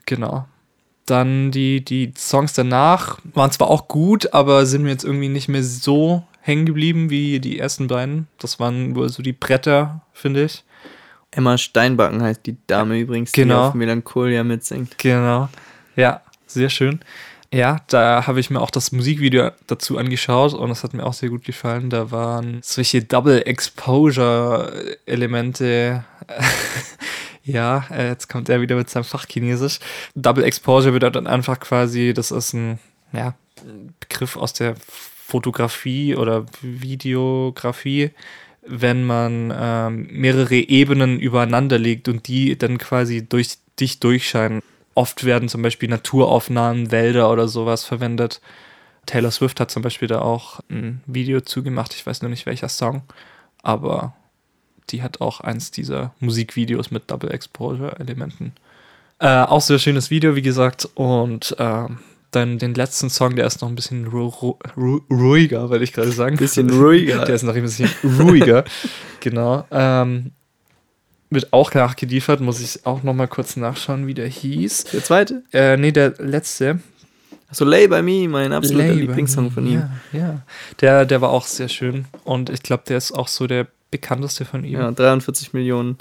Genau. 0.06 0.46
Dann 1.06 1.52
die, 1.52 1.84
die 1.84 2.14
Songs 2.16 2.54
danach 2.54 3.18
waren 3.34 3.52
zwar 3.52 3.70
auch 3.70 3.88
gut, 3.88 4.34
aber 4.34 4.66
sind 4.66 4.84
mir 4.84 4.90
jetzt 4.92 5.06
irgendwie 5.06 5.30
nicht 5.30 5.48
mehr 5.48 5.64
so 5.64 6.24
hängen 6.42 6.66
geblieben 6.66 7.10
wie 7.10 7.40
die 7.40 7.58
ersten 7.58 7.88
beiden. 7.88 8.28
Das 8.38 8.60
waren 8.60 8.96
wohl 8.96 9.10
so 9.10 9.24
die 9.24 9.34
Bretter, 9.34 10.02
finde 10.14 10.44
ich. 10.44 10.64
Emma 11.32 11.58
Steinbacken 11.58 12.22
heißt 12.22 12.46
die 12.46 12.58
Dame 12.68 13.00
übrigens, 13.00 13.32
Genau. 13.32 13.56
die 13.56 13.68
auf 13.70 13.74
Melancholia 13.74 14.44
mitsingt. 14.44 14.98
Genau. 14.98 15.50
Ja, 15.96 16.22
sehr 16.48 16.70
schön. 16.70 17.00
Ja, 17.52 17.78
da 17.88 18.28
habe 18.28 18.40
ich 18.40 18.52
mir 18.52 18.62
auch 18.62 18.70
das 18.70 18.92
Musikvideo 18.92 19.50
dazu 19.66 19.98
angeschaut 19.98 20.54
und 20.54 20.70
das 20.70 20.84
hat 20.84 20.94
mir 20.94 21.04
auch 21.04 21.14
sehr 21.14 21.30
gut 21.30 21.44
gefallen. 21.44 21.90
Da 21.90 22.12
waren 22.12 22.60
solche 22.62 23.04
Double 23.04 23.42
Exposure 23.42 24.98
Elemente. 25.08 26.04
ja, 27.44 27.86
äh, 27.90 28.10
jetzt 28.10 28.30
kommt 28.30 28.50
er 28.50 28.62
wieder 28.62 28.76
mit 28.76 28.92
seinem 28.92 29.04
Fachchinesisch. 29.04 29.80
Double 30.14 30.44
Exposure 30.44 30.92
bedeutet 30.92 31.26
einfach 31.26 31.60
quasi, 31.60 32.14
das 32.14 32.30
ist 32.30 32.54
ein 32.54 32.78
ja, 33.14 33.34
Begriff 34.00 34.38
aus 34.38 34.54
der 34.54 34.76
Fotografie 34.78 36.16
oder 36.16 36.46
Videografie, 36.62 38.12
wenn 38.62 39.04
man 39.04 39.52
ähm, 39.56 40.08
mehrere 40.12 40.56
Ebenen 40.56 41.20
übereinander 41.20 41.80
legt 41.80 42.08
und 42.08 42.28
die 42.28 42.60
dann 42.60 42.78
quasi 42.78 43.28
durch 43.28 43.58
dich 43.80 44.00
durchscheinen. 44.00 44.62
Oft 45.00 45.24
werden 45.24 45.48
zum 45.48 45.62
Beispiel 45.62 45.88
Naturaufnahmen, 45.88 46.92
Wälder 46.92 47.32
oder 47.32 47.48
sowas 47.48 47.86
verwendet. 47.86 48.42
Taylor 49.06 49.32
Swift 49.32 49.62
hat 49.62 49.72
zum 49.72 49.82
Beispiel 49.82 50.10
da 50.10 50.20
auch 50.20 50.60
ein 50.70 51.02
Video 51.06 51.40
zugemacht. 51.40 51.94
Ich 51.94 52.06
weiß 52.06 52.22
nur 52.22 52.30
nicht 52.30 52.46
welcher 52.46 52.68
Song, 52.68 53.04
aber 53.64 54.14
die 54.90 55.02
hat 55.02 55.22
auch 55.22 55.40
eins 55.40 55.72
dieser 55.72 56.14
Musikvideos 56.20 56.92
mit 56.92 57.10
Double 57.10 57.32
Exposure 57.32 57.98
Elementen. 57.98 58.52
Äh, 59.20 59.44
auch 59.44 59.62
sehr 59.62 59.80
schönes 59.80 60.10
Video, 60.10 60.36
wie 60.36 60.42
gesagt. 60.42 60.90
Und 60.96 61.56
ähm, 61.60 62.00
dann 62.32 62.58
den 62.60 62.74
letzten 62.74 63.10
Song, 63.10 63.38
der 63.38 63.48
ist 63.48 63.62
noch 63.62 63.70
ein 63.70 63.76
bisschen 63.76 64.06
ru 64.06 64.28
ru 64.28 64.58
ru 64.76 65.00
ruhiger, 65.10 65.70
wollte 65.70 65.86
ich 65.86 65.94
gerade 65.94 66.12
sagen. 66.12 66.36
Bisschen 66.36 66.70
ruhiger. 66.70 67.24
Der 67.24 67.36
ist 67.36 67.44
noch 67.44 67.56
ein 67.56 67.62
bisschen 67.62 67.90
ruhiger. 68.04 68.66
genau. 69.22 69.66
Ähm, 69.72 70.34
wird 71.30 71.54
auch 71.54 71.74
nachgeliefert, 71.74 72.42
muss 72.42 72.60
ich 72.60 72.86
auch 72.86 73.04
noch 73.04 73.14
mal 73.14 73.28
kurz 73.28 73.56
nachschauen, 73.56 74.08
wie 74.08 74.14
der 74.14 74.28
hieß. 74.28 74.86
Der 74.86 75.04
zweite? 75.04 75.44
Äh, 75.54 75.78
nee, 75.78 75.92
der 75.92 76.14
letzte. 76.18 76.80
Achso, 77.50 77.66
Lay 77.66 77.88
by 77.88 78.02
Me, 78.02 78.28
mein 78.28 78.54
absoluter 78.54 78.94
Lieblingssong 78.94 79.50
von 79.52 79.66
ihm. 79.66 79.84
Ja, 80.12 80.20
ja. 80.20 80.42
Der, 80.82 81.06
der 81.06 81.22
war 81.22 81.30
auch 81.30 81.46
sehr 81.46 81.68
schön. 81.70 82.06
Und 82.24 82.50
ich 82.50 82.62
glaube, 82.64 82.84
der 82.88 82.98
ist 82.98 83.12
auch 83.12 83.28
so 83.28 83.48
der 83.48 83.68
bekannteste 83.92 84.46
von 84.46 84.64
ihm. 84.64 84.74
Ja, 84.80 84.92
43 84.92 85.54
Millionen 85.54 85.98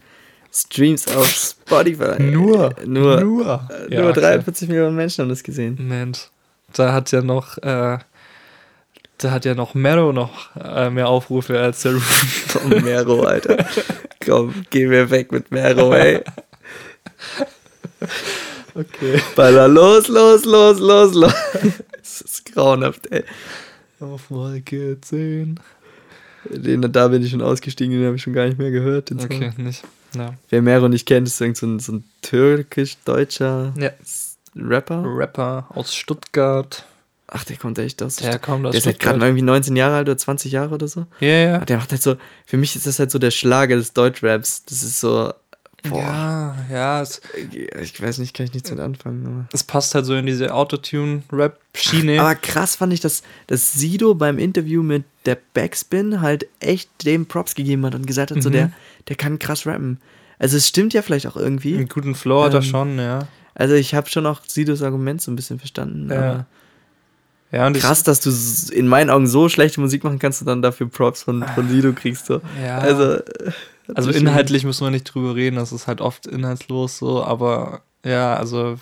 Streams 0.52 1.08
auf 1.14 1.26
Spotify. 1.28 2.23
Nur. 2.23 2.76
Äh, 2.78 2.87
Nur. 2.87 3.20
Nur. 3.23 3.68
äh, 3.88 3.94
Ja, 3.94 4.02
nur 4.02 4.12
klar. 4.12 4.32
43 4.32 4.68
Millionen 4.68 4.97
Menschen 4.97 5.23
haben 5.23 5.28
das 5.30 5.42
gesehen. 5.42 5.76
Mensch. 5.88 6.28
Da 6.75 6.92
hat 6.92 7.11
ja 7.12 7.23
noch, 7.23 7.56
äh, 7.58 7.99
da 9.19 9.33
hat 9.33 9.45
ja 9.45 9.55
noch 9.55 9.75
Mero 9.75 10.13
noch 10.13 10.55
äh, 10.57 10.91
mehr 10.91 11.09
Aufrufe 11.09 11.59
als 11.59 11.83
der 11.83 11.95
Ruben. 11.95 12.05
Komm, 12.53 12.69
Mero, 12.85 13.23
Alter. 13.23 13.67
Komm, 14.25 14.55
geh 14.71 14.87
mir 14.87 15.11
weg 15.11 15.33
mit 15.33 15.51
Mero, 15.51 15.93
ey. 15.93 16.23
Okay. 18.75 19.21
Baller, 19.35 19.67
los, 19.67 20.07
los, 20.09 20.45
los, 20.45 20.79
los, 20.79 21.15
los. 21.15 21.35
Das 21.93 22.21
ist 22.21 22.53
grauenhaft, 22.53 23.11
ey. 23.11 23.25
Auf 24.01 24.31
Wolke 24.31 24.99
10. 25.01 25.59
Den, 26.45 26.93
da 26.93 27.09
bin 27.09 27.23
ich 27.23 27.31
schon 27.31 27.43
ausgestiegen, 27.43 27.99
den 27.99 28.07
habe 28.07 28.17
ich 28.17 28.23
schon 28.23 28.33
gar 28.33 28.47
nicht 28.47 28.59
mehr 28.59 28.71
gehört. 28.71 29.11
Okay, 29.11 29.53
nicht. 29.57 29.83
Ja. 30.15 30.35
Wer 30.49 30.63
Mero 30.63 30.89
nicht 30.89 31.07
kennt, 31.07 31.27
ist 31.27 31.41
irgend 31.41 31.57
so 31.57 31.67
ein, 31.67 31.81
so 31.81 31.93
ein 31.93 32.05
türkisch-deutscher 32.23 33.75
ja. 33.77 33.91
Rapper. 34.57 35.03
Rapper 35.05 35.67
aus 35.75 35.95
Stuttgart. 35.95 36.85
Ach, 37.30 37.44
der 37.44 37.56
kommt 37.58 37.78
echt 37.78 38.02
aus. 38.02 38.16
Der 38.16 38.38
kommt 38.38 38.64
aus 38.66 38.73
der 38.73 38.78
ist 38.78 38.87
halt 38.87 38.99
gerade 38.99 39.25
irgendwie 39.25 39.42
19 39.42 39.76
Jahre 39.76 39.97
alt 39.97 40.08
oder 40.08 40.16
20 40.16 40.50
Jahre 40.50 40.75
oder 40.75 40.88
so. 40.88 41.06
Ja, 41.20 41.28
ja. 41.28 41.58
Der 41.58 41.76
macht 41.76 41.90
halt 41.92 42.02
so, 42.02 42.16
für 42.47 42.56
mich 42.56 42.75
ist 42.75 42.87
das 42.87 42.99
halt 42.99 43.11
so 43.11 43.18
der 43.18 43.30
Schlager 43.30 43.76
des 43.76 43.92
Deutschraps. 43.92 44.64
Das 44.64 44.82
ist 44.82 44.99
so 45.00 45.32
Boah. 45.88 46.00
Ja, 46.02 46.56
ja, 46.73 47.02
es, 47.02 47.20
Ich 47.80 48.02
weiß 48.02 48.18
nicht, 48.18 48.35
kann 48.35 48.47
ich 48.47 48.52
nichts 48.52 48.68
mit 48.70 48.80
anfangen. 48.80 49.25
Aber. 49.26 49.49
es 49.52 49.62
passt 49.62 49.94
halt 49.94 50.06
so 50.06 50.14
in 50.16 50.26
diese 50.26 50.52
Autotune-Rap-Schiene. 50.52 52.20
Aber 52.20 52.35
krass 52.35 52.76
fand 52.76 52.92
ich, 52.92 53.00
dass, 53.00 53.23
dass 53.47 53.75
Sido 53.75 54.14
beim 54.14 54.38
Interview 54.38 54.82
mit 54.82 55.04
der 55.25 55.38
Backspin 55.54 56.20
halt 56.20 56.47
echt 56.61 56.90
dem 57.04 57.26
Props 57.26 57.54
gegeben 57.54 57.85
hat 57.87 57.94
und 57.94 58.06
gesagt 58.06 58.30
hat, 58.30 58.42
so 58.42 58.49
Mhm. 58.49 58.54
der, 58.54 58.73
der 59.08 59.16
kann 59.16 59.38
krass 59.38 59.66
rappen. 59.66 60.00
Also 60.38 60.56
es 60.56 60.68
stimmt 60.68 60.94
ja 60.94 61.02
vielleicht 61.02 61.26
auch 61.26 61.37
irgendwie. 61.37 61.76
Einen 61.76 61.88
guten 61.88 62.14
Flow 62.14 62.42
hat 62.44 62.54
er 62.54 62.58
Ähm, 62.61 62.64
schon, 62.64 62.99
ja. 62.99 63.28
Also 63.54 63.75
ich 63.75 63.94
habe 63.94 64.08
schon 64.08 64.26
auch 64.26 64.40
Sidos 64.47 64.82
Argument 64.82 65.20
so 65.20 65.30
ein 65.30 65.37
bisschen 65.37 65.58
verstanden. 65.58 66.11
Ja. 66.11 66.47
Ja, 67.50 67.71
Krass, 67.73 68.02
dass 68.02 68.21
du 68.21 68.31
in 68.73 68.88
meinen 68.88 69.11
Augen 69.11 69.26
so 69.26 69.49
schlechte 69.49 69.81
Musik 69.81 70.05
machen 70.05 70.19
kannst 70.19 70.43
und 70.43 70.47
dann 70.47 70.62
dafür 70.62 70.88
Props 70.88 71.23
von, 71.23 71.43
von 71.55 71.69
Sido 71.69 71.93
kriegst. 71.93 72.26
So. 72.26 72.40
Ja. 72.62 72.78
Also, 72.78 73.14
äh, 73.14 73.23
Also 73.95 74.11
inhaltlich 74.11 74.64
müssen 74.64 74.85
wir 74.85 74.90
nicht 74.90 75.05
drüber 75.05 75.35
reden, 75.35 75.57
das 75.57 75.73
ist 75.73 75.87
halt 75.87 76.00
oft 76.02 76.26
inhaltslos 76.26 76.99
so, 76.99 77.25
aber 77.25 77.81
ja, 78.05 78.37
also 78.37 78.78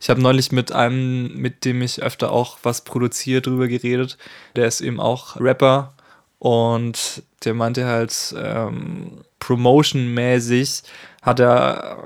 ich 0.00 0.10
habe 0.10 0.20
neulich 0.20 0.50
mit 0.50 0.72
einem, 0.72 1.36
mit 1.36 1.64
dem 1.64 1.82
ich 1.82 2.02
öfter 2.02 2.32
auch 2.32 2.58
was 2.62 2.82
produziere, 2.82 3.42
drüber 3.42 3.68
geredet. 3.68 4.18
Der 4.56 4.66
ist 4.66 4.80
eben 4.80 4.98
auch 4.98 5.38
Rapper 5.40 5.94
und 6.38 7.22
der 7.44 7.54
meinte 7.54 7.86
halt, 7.86 8.34
ähm, 8.36 9.20
Promotion-mäßig 9.38 10.82
hat 11.22 11.40
er 11.40 11.98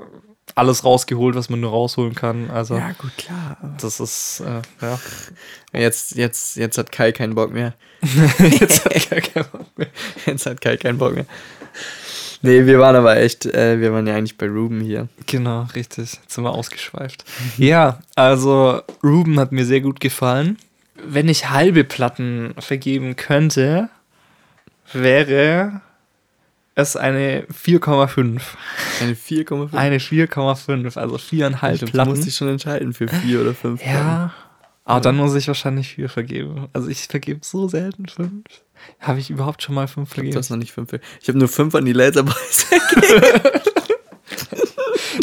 alles 0.55 0.83
rausgeholt, 0.85 1.35
was 1.35 1.49
man 1.49 1.59
nur 1.59 1.71
rausholen 1.71 2.15
kann. 2.15 2.49
Also 2.49 2.75
Ja, 2.77 2.93
gut, 2.93 3.15
klar. 3.17 3.57
das 3.79 3.99
ist, 3.99 4.39
äh, 4.41 4.61
ja. 4.81 4.99
Jetzt, 5.73 6.15
jetzt, 6.15 6.55
jetzt 6.55 6.77
hat 6.77 6.91
Kai 6.93 7.11
keinen 7.11 7.35
Bock 7.35 7.51
mehr. 7.51 7.73
Jetzt 8.39 8.85
hat 8.85 9.11
er 9.11 9.19
keinen 9.19 9.45
Bock 9.51 9.77
mehr. 9.77 9.87
Jetzt 10.25 10.45
hat 10.45 10.61
Kai 10.61 10.77
keinen 10.77 10.97
Bock 10.97 11.15
mehr. 11.15 11.25
Nee, 12.41 12.65
wir 12.65 12.79
waren 12.79 12.95
aber 12.95 13.17
echt, 13.17 13.45
äh, 13.45 13.81
wir 13.81 13.91
waren 13.91 14.07
ja 14.07 14.15
eigentlich 14.15 14.37
bei 14.37 14.47
Ruben 14.47 14.79
hier. 14.79 15.09
Genau, 15.25 15.63
richtig. 15.75 16.13
Jetzt 16.13 16.31
sind 16.31 16.45
wir 16.45 16.51
ausgeschweift. 16.51 17.25
ja, 17.57 17.99
also 18.15 18.81
Ruben 19.03 19.37
hat 19.37 19.51
mir 19.51 19.65
sehr 19.65 19.81
gut 19.81 19.99
gefallen. 19.99 20.57
Wenn 21.03 21.27
ich 21.27 21.49
halbe 21.49 21.83
Platten 21.83 22.53
vergeben 22.59 23.17
könnte, 23.17 23.89
wäre 24.93 25.81
es 26.75 26.95
eine 26.95 27.43
4,5. 27.47 28.41
Eine 29.01 29.13
4,5. 29.13 29.73
Eine 29.73 29.97
4,5, 29.99 30.97
also 30.97 31.17
viereinhalb 31.17 31.79
Du 31.79 31.85
musst 31.85 31.93
Platten. 31.93 32.21
dich 32.23 32.35
schon 32.35 32.49
entscheiden 32.49 32.93
für 32.93 33.07
vier 33.07 33.41
oder 33.41 33.53
fünf. 33.53 33.83
Ja, 33.85 34.33
aber 34.83 35.01
dann 35.01 35.15
muss 35.17 35.33
ich 35.35 35.47
wahrscheinlich 35.47 35.95
vier 35.95 36.09
vergeben. 36.09 36.67
Also 36.73 36.89
ich 36.89 37.07
vergebe 37.07 37.39
so 37.43 37.67
selten 37.67 38.07
fünf. 38.07 38.43
Habe 38.99 39.19
ich 39.19 39.29
überhaupt 39.29 39.63
schon 39.63 39.73
mal 39.73 39.87
fünf 39.87 40.09
Du 40.09 40.15
vergeben? 40.15 40.37
hast 40.37 40.49
noch 40.49 40.57
nicht 40.57 40.73
fünf. 40.73 40.91
Ich 41.21 41.27
habe 41.29 41.39
nur 41.39 41.47
fünf 41.47 41.73
an 41.75 41.85
die 41.85 41.93
Laserboys. 41.93 42.67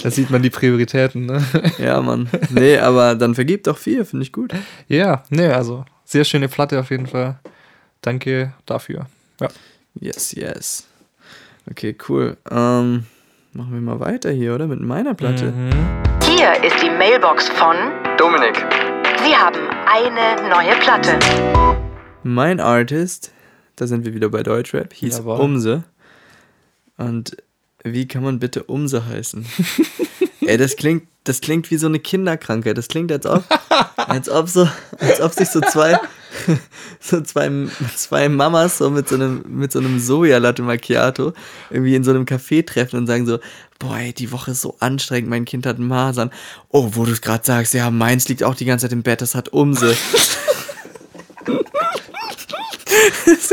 Da 0.03 0.11
sieht 0.11 0.31
man 0.31 0.43
die 0.43 0.51
Prioritäten, 0.51 1.27
ne? 1.27 1.45
ja, 1.79 2.01
Mann. 2.01 2.29
Nee, 2.51 2.79
aber 2.79 3.15
dann 3.15 3.35
vergib 3.37 3.63
doch 3.65 3.79
vier, 3.79 4.05
finde 4.05 4.25
ich 4.25 4.33
gut. 4.33 4.53
Ja, 4.89 5.23
nee, 5.31 5.47
also 5.47 5.85
sehr 6.05 6.25
schöne 6.25 6.49
Platte 6.49 6.81
auf 6.81 6.91
jeden 6.91 7.07
Fall. 7.07 7.39
Danke 8.01 8.53
dafür. 8.67 9.07
Ja. 9.41 9.49
Yes, 9.95 10.33
yes. 10.33 10.89
Okay, 11.71 11.97
cool. 12.09 12.37
Ähm, 12.51 13.07
machen 13.53 13.73
wir 13.73 13.81
mal 13.81 14.01
weiter 14.01 14.31
hier, 14.31 14.55
oder? 14.55 14.67
Mit 14.67 14.81
meiner 14.81 15.15
Platte. 15.15 15.53
Mhm. 15.53 15.71
Hier 16.25 16.53
ist 16.65 16.83
die 16.83 16.91
Mailbox 16.91 17.49
von 17.51 17.77
Dominik. 18.19 18.57
Sie 19.25 19.37
haben 19.37 19.61
eine 19.87 20.49
neue 20.49 20.75
Platte. 20.81 21.19
Mein 22.25 22.59
Artist, 22.59 23.31
da 23.77 23.87
sind 23.87 24.05
wir 24.05 24.13
wieder 24.13 24.29
bei 24.29 24.43
Deutschrap, 24.43 24.93
hieß 24.93 25.19
Jawohl. 25.19 25.39
Umse. 25.41 25.85
Und 26.97 27.37
wie 27.85 28.09
kann 28.09 28.25
man 28.25 28.41
bitte 28.41 28.65
Umse 28.65 29.07
heißen? 29.07 29.47
Ey, 30.41 30.57
das 30.57 30.77
klingt, 30.77 31.07
das 31.25 31.41
klingt 31.41 31.71
wie 31.71 31.77
so 31.77 31.87
eine 31.87 32.01
Kinderkrankheit. 32.01 32.77
Das 32.77 32.89
klingt, 32.89 33.13
als 33.13 33.27
ob, 33.27 33.45
als 33.97 34.29
ob 34.29 34.49
so, 34.49 34.69
als 34.99 35.21
ob 35.21 35.33
sich 35.33 35.49
so 35.49 35.61
zwei, 35.61 35.99
so 37.01 37.21
zwei, 37.21 37.51
zwei 37.97 38.29
Mamas 38.29 38.79
so 38.79 38.91
mit 38.91 39.09
so 39.09 39.17
einem, 39.17 39.45
mit 39.47 39.73
so 39.73 39.79
einem 39.79 39.99
Sojalatte 39.99 40.63
Macchiato 40.63 41.33
irgendwie 41.71 41.95
in 41.95 42.05
so 42.05 42.11
einem 42.11 42.25
Café 42.25 42.65
treffen 42.65 42.97
und 42.97 43.07
sagen 43.07 43.27
so, 43.27 43.39
boah, 43.79 43.99
ey, 43.99 44.13
die 44.13 44.33
Woche 44.33 44.53
ist 44.53 44.61
so 44.61 44.77
anstrengend, 44.81 45.31
mein 45.31 45.45
Kind 45.45 45.67
hat 45.67 45.79
Masern. 45.79 46.31
Oh, 46.69 46.91
wo 46.93 47.05
du 47.05 47.13
es 47.13 47.21
gerade 47.21 47.45
sagst, 47.45 47.75
ja, 47.75 47.91
meins 47.91 48.29
liegt 48.29 48.45
auch 48.45 48.55
die 48.55 48.65
ganze 48.65 48.87
Zeit 48.87 48.93
im 48.93 49.03
Bett, 49.03 49.21
das 49.21 49.35
hat 49.35 49.51
Umse. 49.51 49.97
Das 53.25 53.51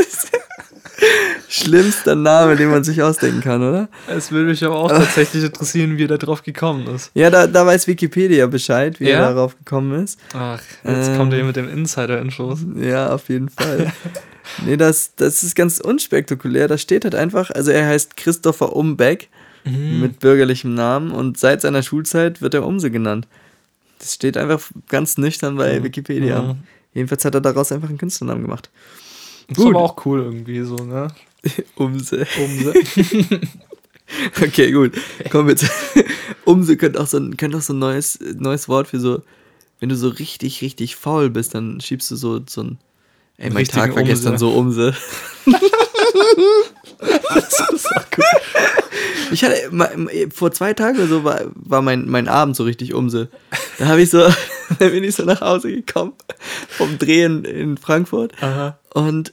schlimmster 1.70 2.14
Name, 2.14 2.56
den 2.56 2.70
man 2.70 2.84
sich 2.84 3.02
ausdenken 3.02 3.40
kann, 3.40 3.62
oder? 3.62 3.88
Es 4.08 4.30
würde 4.32 4.46
mich 4.50 4.64
aber 4.64 4.76
auch 4.76 4.88
tatsächlich 4.90 5.44
interessieren, 5.44 5.96
wie 5.98 6.04
er 6.04 6.08
da 6.08 6.16
drauf 6.18 6.42
gekommen 6.42 6.86
ist. 6.94 7.10
Ja, 7.14 7.30
da, 7.30 7.46
da 7.46 7.64
weiß 7.66 7.86
Wikipedia 7.86 8.46
Bescheid, 8.46 8.98
wie 9.00 9.08
Ja? 9.08 9.20
er 9.20 9.34
darauf 9.34 9.56
gekommen 9.56 10.02
ist. 10.04 10.18
Ach, 10.34 10.60
jetzt 10.84 11.08
Ähm. 11.08 11.16
kommt 11.16 11.32
er 11.32 11.44
mit 11.44 11.56
den 11.56 11.68
Insider-Infos. 11.68 12.60
Ja, 12.76 13.12
auf 13.14 13.28
jeden 13.28 13.48
Fall. 13.48 13.92
nee, 14.66 14.76
das, 14.76 15.14
das 15.16 15.42
ist 15.42 15.54
ganz 15.54 15.80
unspektakulär. 15.80 16.68
Da 16.68 16.76
steht 16.78 17.04
halt 17.04 17.14
einfach, 17.14 17.50
also 17.50 17.70
er 17.70 17.86
heißt 17.86 18.16
Christopher 18.16 18.74
Umbeck 18.76 19.28
mit 19.64 20.20
bürgerlichem 20.20 20.72
Namen 20.74 21.10
und 21.10 21.38
seit 21.38 21.60
seiner 21.60 21.82
Schulzeit 21.82 22.40
wird 22.40 22.54
er 22.54 22.64
Umse 22.66 22.90
genannt. 22.90 23.28
Das 23.98 24.14
steht 24.14 24.38
einfach 24.38 24.62
ganz 24.88 25.18
nüchtern 25.18 25.56
bei 25.56 25.82
Wikipedia. 25.84 26.40
Mhm. 26.40 26.58
Jedenfalls 26.94 27.24
hat 27.26 27.34
er 27.34 27.42
daraus 27.42 27.70
einfach 27.70 27.90
einen 27.90 27.98
Künstlernamen 27.98 28.40
gemacht. 28.42 28.70
Ist 29.48 29.58
Gut. 29.58 29.74
aber 29.74 29.84
auch 29.84 30.06
cool 30.06 30.22
irgendwie 30.22 30.62
so, 30.62 30.76
ne? 30.76 31.08
Umse. 31.76 32.26
Umse. 32.38 32.74
Okay, 34.42 34.72
gut. 34.72 34.94
Wir 35.32 35.56
zu. 35.56 35.66
Umse 36.44 36.76
könnte 36.76 37.00
auch 37.00 37.06
so 37.06 37.16
ein, 37.16 37.36
könnte 37.36 37.58
auch 37.58 37.62
so 37.62 37.72
ein 37.72 37.78
neues, 37.78 38.18
neues 38.36 38.68
Wort 38.68 38.88
für 38.88 38.98
so, 38.98 39.22
wenn 39.78 39.88
du 39.88 39.94
so 39.94 40.08
richtig, 40.08 40.62
richtig 40.62 40.96
faul 40.96 41.30
bist, 41.30 41.54
dann 41.54 41.80
schiebst 41.80 42.10
du 42.10 42.16
so, 42.16 42.40
so 42.44 42.62
ein. 42.62 42.78
Ey, 43.36 43.50
mein 43.50 43.58
Richtigen 43.58 43.80
Tag 43.82 43.94
war 43.94 44.02
gestern 44.02 44.32
Umse. 44.32 44.44
so 44.44 44.50
Umse. 44.50 44.96
Ich 49.32 49.44
hatte, 49.44 49.70
vor 50.34 50.50
zwei 50.50 50.74
Tagen 50.74 50.98
oder 50.98 51.06
so 51.06 51.24
war, 51.24 51.42
war 51.54 51.82
mein, 51.82 52.08
mein 52.08 52.28
Abend 52.28 52.56
so 52.56 52.64
richtig 52.64 52.94
Umse. 52.94 53.28
Da 53.78 53.86
habe 53.86 54.02
ich 54.02 54.10
so, 54.10 54.28
da 54.78 54.88
bin 54.88 55.04
ich 55.04 55.14
so 55.14 55.24
nach 55.24 55.40
Hause 55.40 55.72
gekommen 55.72 56.14
vom 56.68 56.98
Drehen 56.98 57.44
in 57.44 57.76
Frankfurt 57.76 58.32
Aha. 58.42 58.78
und 58.92 59.32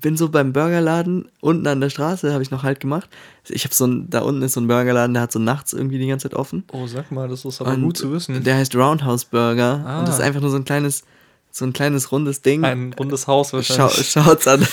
bin 0.00 0.16
so 0.16 0.28
beim 0.28 0.52
Burgerladen 0.52 1.28
unten 1.40 1.66
an 1.66 1.80
der 1.80 1.88
Straße, 1.90 2.32
habe 2.32 2.42
ich 2.42 2.50
noch 2.50 2.62
halt 2.62 2.80
gemacht. 2.80 3.08
Ich 3.48 3.64
habe 3.64 3.74
so 3.74 3.86
ein, 3.86 4.10
da 4.10 4.20
unten 4.20 4.42
ist 4.42 4.54
so 4.54 4.60
ein 4.60 4.66
Burgerladen, 4.66 5.14
der 5.14 5.22
hat 5.22 5.32
so 5.32 5.38
nachts 5.38 5.72
irgendwie 5.72 5.98
die 5.98 6.06
ganze 6.06 6.28
Zeit 6.28 6.36
offen. 6.36 6.64
Oh, 6.72 6.86
sag 6.86 7.12
mal, 7.12 7.28
das 7.28 7.44
ist 7.44 7.60
aber 7.60 7.72
Und 7.72 7.82
gut 7.82 7.96
zu 7.96 8.12
wissen. 8.12 8.42
Der 8.42 8.56
heißt 8.56 8.74
Roundhouse 8.74 9.24
Burger. 9.24 9.84
Ah. 9.86 10.00
Und 10.00 10.08
das 10.08 10.16
ist 10.16 10.20
einfach 10.20 10.40
nur 10.40 10.50
so 10.50 10.56
ein 10.56 10.64
kleines, 10.64 11.04
so 11.50 11.64
ein 11.64 11.72
kleines 11.72 12.10
rundes 12.10 12.42
Ding. 12.42 12.64
Ein 12.64 12.92
rundes 12.98 13.26
Haus 13.26 13.50
Schau, 13.50 13.56
wahrscheinlich. 13.58 14.10
schaut's 14.10 14.48
an. 14.48 14.66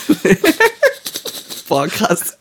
Boah, 1.70 1.88
krass. 1.88 2.38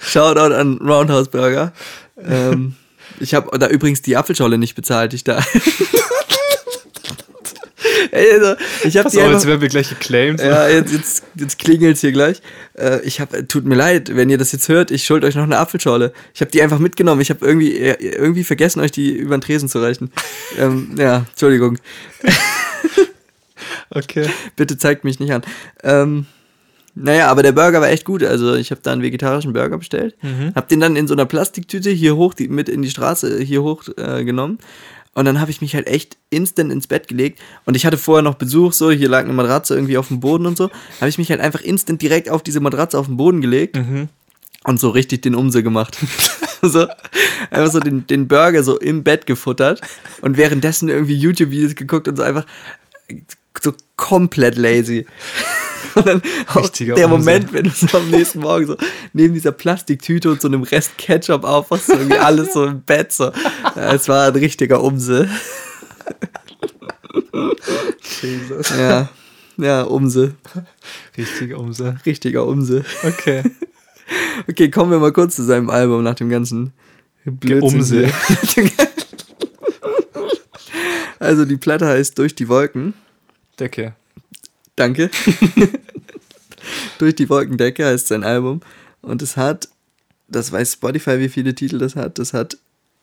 Shoutout 0.00 0.54
an 0.54 0.78
Roundhouse 0.78 1.28
Burger. 1.28 1.72
Ähm, 2.18 2.74
ich 3.20 3.34
habe 3.34 3.56
da 3.58 3.68
übrigens 3.68 4.02
die 4.02 4.16
Apfelscholle 4.16 4.58
nicht 4.58 4.74
bezahlt, 4.74 5.12
die 5.12 5.16
ich 5.16 5.24
da. 5.24 5.40
Also, 8.10 8.54
ich 8.84 8.96
habe 8.96 9.04
Pass 9.04 9.16
auf, 9.16 9.22
einfach, 9.22 9.34
jetzt 9.34 9.46
werden 9.46 9.60
wir 9.60 9.68
gleich 9.68 9.88
geclaimed. 9.88 10.40
ja, 10.40 10.68
jetzt, 10.68 10.92
jetzt, 10.92 11.24
jetzt 11.34 11.58
klingelt's 11.58 12.00
hier 12.00 12.12
gleich. 12.12 12.40
Äh, 12.74 13.00
ich 13.02 13.20
habe, 13.20 13.46
tut 13.46 13.64
mir 13.64 13.74
leid, 13.74 14.14
wenn 14.16 14.30
ihr 14.30 14.38
das 14.38 14.52
jetzt 14.52 14.68
hört, 14.68 14.90
ich 14.90 15.04
schuld 15.04 15.24
euch 15.24 15.34
noch 15.34 15.44
eine 15.44 15.58
Apfelschorle. 15.58 16.12
Ich 16.34 16.40
habe 16.40 16.50
die 16.50 16.62
einfach 16.62 16.78
mitgenommen. 16.78 17.20
Ich 17.20 17.30
habe 17.30 17.44
irgendwie, 17.46 17.76
äh, 17.76 17.96
irgendwie 18.00 18.44
vergessen, 18.44 18.80
euch 18.80 18.92
die 18.92 19.12
über 19.12 19.36
den 19.36 19.42
Tresen 19.42 19.68
zu 19.68 19.80
reichen. 19.80 20.10
ähm, 20.58 20.94
ja, 20.98 21.26
Entschuldigung. 21.30 21.78
Okay. 23.94 24.26
Bitte 24.56 24.76
zeigt 24.78 25.04
mich 25.04 25.20
nicht 25.20 25.32
an. 25.32 25.42
Ähm, 25.82 26.26
naja, 26.94 27.28
aber 27.28 27.42
der 27.42 27.52
Burger 27.52 27.80
war 27.80 27.88
echt 27.88 28.04
gut. 28.04 28.22
Also 28.22 28.54
ich 28.54 28.70
habe 28.70 28.80
da 28.82 28.92
einen 28.92 29.02
vegetarischen 29.02 29.52
Burger 29.52 29.78
bestellt. 29.78 30.16
Mhm. 30.22 30.52
Hab 30.54 30.68
den 30.68 30.80
dann 30.80 30.96
in 30.96 31.06
so 31.06 31.14
einer 31.14 31.26
Plastiktüte 31.26 31.90
hier 31.90 32.16
hoch, 32.16 32.34
die, 32.34 32.48
mit 32.48 32.68
in 32.68 32.82
die 32.82 32.90
Straße 32.90 33.40
hier 33.40 33.62
hoch 33.62 33.84
äh, 33.96 34.24
genommen. 34.24 34.58
Und 35.14 35.26
dann 35.26 35.40
habe 35.40 35.50
ich 35.50 35.60
mich 35.60 35.74
halt 35.74 35.86
echt 35.88 36.16
instant 36.30 36.72
ins 36.72 36.86
Bett 36.86 37.06
gelegt. 37.06 37.38
Und 37.66 37.76
ich 37.76 37.84
hatte 37.84 37.98
vorher 37.98 38.22
noch 38.22 38.34
Besuch, 38.36 38.72
so, 38.72 38.90
hier 38.90 39.08
lag 39.10 39.24
eine 39.24 39.32
Matratze 39.34 39.74
irgendwie 39.74 39.98
auf 39.98 40.08
dem 40.08 40.20
Boden 40.20 40.46
und 40.46 40.56
so. 40.56 40.70
Habe 41.00 41.08
ich 41.10 41.18
mich 41.18 41.30
halt 41.30 41.40
einfach 41.40 41.60
instant 41.60 42.00
direkt 42.00 42.30
auf 42.30 42.42
diese 42.42 42.60
Matratze 42.60 42.98
auf 42.98 43.06
den 43.06 43.16
Boden 43.18 43.40
gelegt 43.42 43.76
Mhm. 43.76 44.08
und 44.64 44.80
so 44.80 44.88
richtig 44.88 45.20
den 45.22 45.34
Umse 45.34 45.62
gemacht. 45.62 45.98
so, 46.62 46.86
einfach 47.50 47.70
so 47.72 47.80
den, 47.80 48.06
den 48.06 48.26
Burger 48.26 48.62
so 48.62 48.78
im 48.78 49.02
Bett 49.04 49.26
gefuttert 49.26 49.82
und 50.22 50.36
währenddessen 50.38 50.88
irgendwie 50.88 51.16
YouTube-Videos 51.16 51.74
geguckt 51.74 52.08
und 52.08 52.16
so 52.16 52.22
einfach 52.22 52.46
so 53.62 53.74
komplett 53.96 54.56
lazy. 54.56 55.04
Und 55.94 56.06
dann 56.06 56.22
auch 56.48 56.56
Richtiger 56.56 56.94
der 56.94 57.06
Umse. 57.06 57.18
Moment, 57.18 57.52
wenn 57.52 57.64
du 57.64 57.70
so 57.70 57.96
am 57.96 58.10
nächsten 58.10 58.40
Morgen 58.40 58.66
so 58.66 58.76
neben 59.12 59.34
dieser 59.34 59.52
Plastiktüte 59.52 60.30
und 60.30 60.40
so 60.40 60.48
einem 60.48 60.62
Rest 60.62 60.96
Ketchup 60.98 61.44
aufwachst, 61.44 61.86
so 61.86 61.94
irgendwie 61.94 62.18
alles 62.18 62.52
so 62.52 62.64
im 62.64 62.82
Bett 62.82 63.12
so. 63.12 63.32
Es 63.74 64.08
war 64.08 64.28
ein 64.28 64.34
richtiger 64.34 64.82
Umse. 64.82 65.28
Jesus. 68.22 68.70
Ja, 68.70 69.08
ja, 69.56 69.82
Umse. 69.82 70.34
Richtige 71.16 71.58
Umse. 71.58 71.96
Richtiger 72.06 72.46
Umse. 72.46 72.84
Okay. 73.02 73.42
Okay, 74.48 74.70
kommen 74.70 74.90
wir 74.90 74.98
mal 74.98 75.12
kurz 75.12 75.36
zu 75.36 75.42
seinem 75.42 75.70
Album 75.70 76.02
nach 76.02 76.14
dem 76.14 76.28
ganzen 76.28 76.72
Blödsinn. 77.24 78.10
also 81.18 81.44
die 81.44 81.56
Platte 81.56 81.86
heißt 81.86 82.18
Durch 82.18 82.34
die 82.34 82.48
Wolken. 82.48 82.94
Decke. 83.58 83.94
Danke. 84.76 85.10
Durch 86.98 87.14
die 87.14 87.28
Wolkendecke 87.28 87.84
heißt 87.84 88.08
sein 88.08 88.24
Album. 88.24 88.60
Und 89.00 89.22
es 89.22 89.36
hat, 89.36 89.68
das 90.28 90.52
weiß 90.52 90.74
Spotify, 90.74 91.18
wie 91.18 91.28
viele 91.28 91.54
Titel 91.54 91.78
das 91.78 91.96
hat. 91.96 92.18
Das 92.18 92.32
hat 92.32 92.56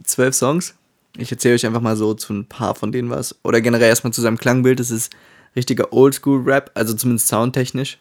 zwölf 0.04 0.36
Songs. 0.36 0.76
Ich 1.18 1.32
erzähle 1.32 1.56
euch 1.56 1.66
einfach 1.66 1.82
mal 1.82 1.98
so 1.98 2.14
zu 2.14 2.34
ein 2.34 2.46
paar 2.46 2.76
von 2.76 2.92
denen 2.92 3.10
was. 3.10 3.36
Oder 3.44 3.62
generell 3.62 3.90
erstmal 3.90 4.14
zu 4.14 4.22
seinem 4.22 4.38
Klangbild. 4.38 4.80
Das 4.80 4.92
ist 4.92 5.12
richtiger 5.56 5.92
Oldschool-Rap, 5.92 6.72
also 6.76 6.94
zumindest 6.94 7.28
soundtechnisch. 7.28 7.98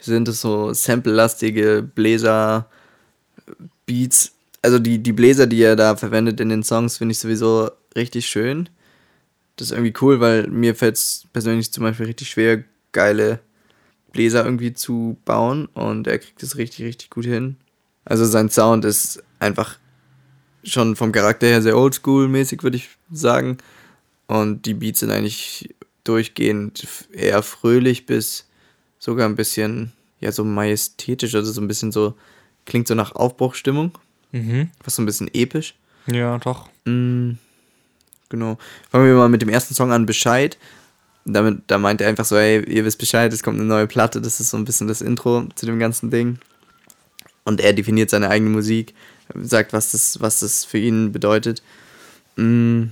Sind 0.00 0.28
es 0.28 0.40
so 0.40 0.72
sample-lastige 0.72 1.82
Bläser, 1.82 2.70
Beats. 3.84 4.32
Also 4.62 4.78
die, 4.78 5.02
die 5.02 5.12
Bläser, 5.12 5.46
die 5.46 5.62
er 5.62 5.76
da 5.76 5.96
verwendet 5.96 6.40
in 6.40 6.48
den 6.48 6.62
Songs, 6.62 6.98
finde 6.98 7.12
ich 7.12 7.18
sowieso 7.18 7.70
richtig 7.96 8.26
schön. 8.26 8.68
Das 9.56 9.68
ist 9.68 9.72
irgendwie 9.72 9.94
cool, 10.00 10.20
weil 10.20 10.46
mir 10.46 10.76
fällt 10.76 10.94
es 10.94 11.24
persönlich 11.32 11.72
zum 11.72 11.82
Beispiel 11.82 12.06
richtig 12.06 12.30
schwer, 12.30 12.62
geile 12.92 13.40
Bläser 14.12 14.44
irgendwie 14.44 14.72
zu 14.72 15.16
bauen 15.24 15.66
und 15.66 16.06
er 16.06 16.18
kriegt 16.18 16.42
es 16.42 16.56
richtig, 16.56 16.84
richtig 16.84 17.10
gut 17.10 17.24
hin. 17.24 17.56
Also 18.04 18.24
sein 18.24 18.50
Sound 18.50 18.84
ist 18.84 19.22
einfach 19.38 19.78
schon 20.64 20.96
vom 20.96 21.12
Charakter 21.12 21.46
her 21.46 21.62
sehr 21.62 21.76
oldschool-mäßig, 21.76 22.62
würde 22.62 22.76
ich 22.76 22.88
sagen. 23.12 23.58
Und 24.26 24.66
die 24.66 24.74
Beats 24.74 25.00
sind 25.00 25.10
eigentlich 25.10 25.74
durchgehend 26.04 26.86
eher 27.12 27.42
fröhlich 27.42 28.06
bis 28.06 28.46
sogar 28.98 29.28
ein 29.28 29.36
bisschen, 29.36 29.92
ja, 30.20 30.32
so 30.32 30.44
majestätisch, 30.44 31.34
also 31.34 31.52
so 31.52 31.60
ein 31.60 31.68
bisschen 31.68 31.92
so, 31.92 32.14
klingt 32.64 32.88
so 32.88 32.94
nach 32.94 33.14
Aufbruchstimmung. 33.14 33.92
Mhm. 34.32 34.70
Fast 34.82 34.96
so 34.96 35.02
ein 35.02 35.06
bisschen 35.06 35.32
episch. 35.32 35.74
Ja, 36.06 36.38
doch. 36.38 36.68
Mm, 36.84 37.32
genau. 38.28 38.58
Fangen 38.90 39.06
wir 39.06 39.14
mal 39.14 39.28
mit 39.28 39.42
dem 39.42 39.48
ersten 39.48 39.74
Song 39.74 39.92
an, 39.92 40.06
Bescheid. 40.06 40.58
Damit, 41.30 41.62
da 41.66 41.78
meint 41.78 42.00
er 42.00 42.08
einfach 42.08 42.24
so, 42.24 42.36
hey, 42.36 42.64
ihr 42.64 42.84
wisst 42.84 42.98
Bescheid, 42.98 43.32
es 43.32 43.42
kommt 43.42 43.58
eine 43.58 43.68
neue 43.68 43.86
Platte, 43.86 44.20
das 44.20 44.40
ist 44.40 44.50
so 44.50 44.56
ein 44.56 44.64
bisschen 44.64 44.88
das 44.88 45.02
Intro 45.02 45.46
zu 45.54 45.66
dem 45.66 45.78
ganzen 45.78 46.10
Ding. 46.10 46.38
Und 47.44 47.60
er 47.60 47.72
definiert 47.72 48.10
seine 48.10 48.30
eigene 48.30 48.50
Musik, 48.50 48.94
sagt, 49.34 49.72
was 49.72 49.92
das, 49.92 50.20
was 50.20 50.40
das 50.40 50.64
für 50.64 50.78
ihn 50.78 51.12
bedeutet. 51.12 51.62
Mm, 52.36 52.84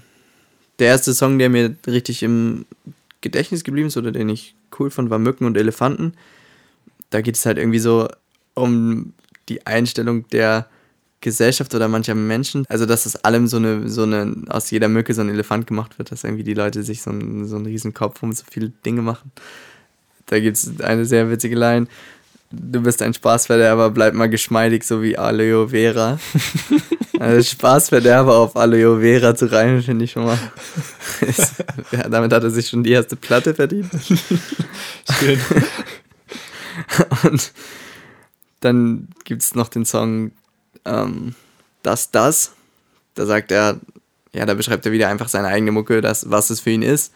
der 0.78 0.88
erste 0.88 1.14
Song, 1.14 1.38
der 1.38 1.48
mir 1.48 1.74
richtig 1.86 2.22
im 2.22 2.66
Gedächtnis 3.22 3.64
geblieben 3.64 3.88
ist 3.88 3.96
oder 3.96 4.12
den 4.12 4.28
ich 4.28 4.54
cool 4.78 4.90
fand, 4.90 5.08
war 5.10 5.18
Mücken 5.18 5.46
und 5.46 5.56
Elefanten. 5.56 6.12
Da 7.10 7.22
geht 7.22 7.36
es 7.36 7.46
halt 7.46 7.58
irgendwie 7.58 7.78
so 7.78 8.08
um 8.54 9.14
die 9.48 9.66
Einstellung 9.66 10.28
der 10.28 10.68
Gesellschaft 11.20 11.74
oder 11.74 11.88
mancher 11.88 12.14
Menschen. 12.14 12.64
Also, 12.68 12.86
dass 12.86 13.06
aus 13.06 13.16
allem 13.16 13.46
so 13.46 13.56
eine, 13.56 13.88
so 13.88 14.02
eine, 14.02 14.44
aus 14.48 14.70
jeder 14.70 14.88
Mücke 14.88 15.14
so 15.14 15.22
ein 15.22 15.28
Elefant 15.28 15.66
gemacht 15.66 15.98
wird, 15.98 16.12
dass 16.12 16.24
irgendwie 16.24 16.44
die 16.44 16.54
Leute 16.54 16.82
sich 16.82 17.02
so 17.02 17.10
einen, 17.10 17.46
so 17.46 17.56
einen 17.56 17.66
riesen 17.66 17.94
Kopf 17.94 18.22
um 18.22 18.32
so 18.32 18.44
viele 18.48 18.70
Dinge 18.84 19.02
machen. 19.02 19.32
Da 20.26 20.40
gibt 20.40 20.56
es 20.56 20.80
eine 20.80 21.04
sehr 21.04 21.30
witzige 21.30 21.56
Line. 21.56 21.86
Du 22.50 22.80
bist 22.80 23.02
ein 23.02 23.12
Spaßverderber, 23.12 23.90
bleib 23.90 24.14
mal 24.14 24.28
geschmeidig, 24.28 24.84
so 24.84 25.02
wie 25.02 25.18
Aloe 25.18 25.68
Vera. 25.68 26.18
also 27.18 27.50
Spaßverderber 27.50 28.36
auf 28.36 28.56
Aloe 28.56 29.00
Vera 29.00 29.34
zu 29.34 29.50
reimen, 29.50 29.82
finde 29.82 30.04
ich 30.04 30.12
schon 30.12 30.26
mal. 30.26 30.38
ja, 31.92 32.08
damit 32.08 32.32
hat 32.32 32.44
er 32.44 32.50
sich 32.50 32.68
schon 32.68 32.84
die 32.84 32.92
erste 32.92 33.16
Platte 33.16 33.54
verdient. 33.54 33.90
Schön. 35.18 35.40
Und 37.24 37.52
dann 38.60 39.08
gibt 39.24 39.42
es 39.42 39.54
noch 39.54 39.68
den 39.68 39.84
Song 39.84 40.30
ähm, 40.86 41.34
Das, 41.82 42.10
Das. 42.10 42.52
Da 43.14 43.26
sagt 43.26 43.50
er, 43.50 43.80
ja, 44.32 44.44
da 44.44 44.54
beschreibt 44.54 44.84
er 44.84 44.92
wieder 44.92 45.08
einfach 45.08 45.28
seine 45.28 45.48
eigene 45.48 45.72
Mucke, 45.72 46.02
das, 46.02 46.30
was 46.30 46.50
es 46.50 46.60
für 46.60 46.70
ihn 46.70 46.82
ist. 46.82 47.12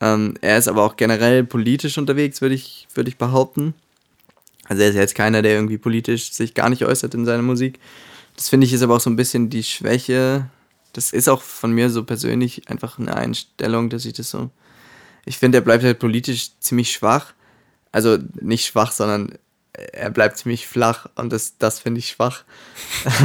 Ähm, 0.00 0.34
er 0.40 0.58
ist 0.58 0.68
aber 0.68 0.84
auch 0.84 0.96
generell 0.96 1.44
politisch 1.44 1.98
unterwegs, 1.98 2.40
würde 2.40 2.54
ich, 2.54 2.86
würd 2.94 3.08
ich 3.08 3.18
behaupten. 3.18 3.74
Also 4.68 4.82
er 4.82 4.90
ist 4.90 4.94
jetzt 4.94 5.14
keiner, 5.14 5.42
der 5.42 5.54
irgendwie 5.54 5.78
politisch 5.78 6.32
sich 6.32 6.54
gar 6.54 6.68
nicht 6.70 6.84
äußert 6.84 7.14
in 7.14 7.24
seiner 7.24 7.42
Musik. 7.42 7.78
Das 8.36 8.48
finde 8.48 8.66
ich 8.66 8.72
ist 8.72 8.82
aber 8.82 8.96
auch 8.96 9.00
so 9.00 9.10
ein 9.10 9.16
bisschen 9.16 9.50
die 9.50 9.62
Schwäche. 9.62 10.48
Das 10.92 11.12
ist 11.12 11.28
auch 11.28 11.42
von 11.42 11.72
mir 11.72 11.90
so 11.90 12.04
persönlich 12.04 12.68
einfach 12.68 12.98
eine 12.98 13.16
Einstellung, 13.16 13.90
dass 13.90 14.04
ich 14.04 14.14
das 14.14 14.30
so. 14.30 14.50
Ich 15.24 15.38
finde, 15.38 15.58
er 15.58 15.62
bleibt 15.62 15.84
halt 15.84 15.98
politisch 15.98 16.50
ziemlich 16.60 16.92
schwach. 16.92 17.34
Also 17.92 18.18
nicht 18.40 18.66
schwach, 18.66 18.92
sondern 18.92 19.34
er 19.74 20.10
bleibt 20.10 20.36
ziemlich 20.36 20.66
flach 20.66 21.06
und 21.14 21.32
das, 21.32 21.56
das 21.58 21.80
finde 21.80 22.00
ich 22.00 22.08
schwach. 22.08 22.44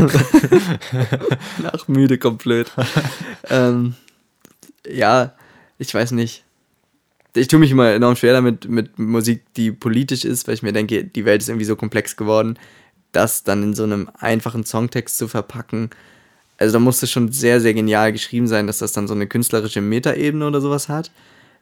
Nach 1.61 1.87
müde 1.87 2.17
kommt 2.17 2.43
blöd. 2.43 2.71
ähm, 3.49 3.95
ja, 4.87 5.33
ich 5.77 5.93
weiß 5.93 6.11
nicht. 6.11 6.43
Ich 7.33 7.47
tue 7.47 7.59
mich 7.59 7.71
immer 7.71 7.91
enorm 7.91 8.15
schwer 8.15 8.33
damit, 8.33 8.67
mit 8.67 8.97
Musik, 8.97 9.43
die 9.55 9.71
politisch 9.71 10.25
ist, 10.25 10.47
weil 10.47 10.55
ich 10.55 10.63
mir 10.63 10.73
denke, 10.73 11.03
die 11.03 11.25
Welt 11.25 11.41
ist 11.41 11.49
irgendwie 11.49 11.65
so 11.65 11.75
komplex 11.75 12.15
geworden, 12.15 12.57
das 13.11 13.43
dann 13.43 13.61
in 13.61 13.73
so 13.73 13.83
einem 13.83 14.09
einfachen 14.17 14.63
Songtext 14.63 15.17
zu 15.17 15.27
verpacken. 15.27 15.89
Also 16.57 16.73
da 16.73 16.79
muss 16.79 17.03
es 17.03 17.11
schon 17.11 17.31
sehr, 17.31 17.61
sehr 17.61 17.73
genial 17.73 18.11
geschrieben 18.11 18.47
sein, 18.47 18.65
dass 18.65 18.79
das 18.79 18.93
dann 18.93 19.07
so 19.07 19.13
eine 19.13 19.27
künstlerische 19.27 19.81
Metaebene 19.81 20.47
oder 20.47 20.61
sowas 20.61 20.89
hat 20.89 21.11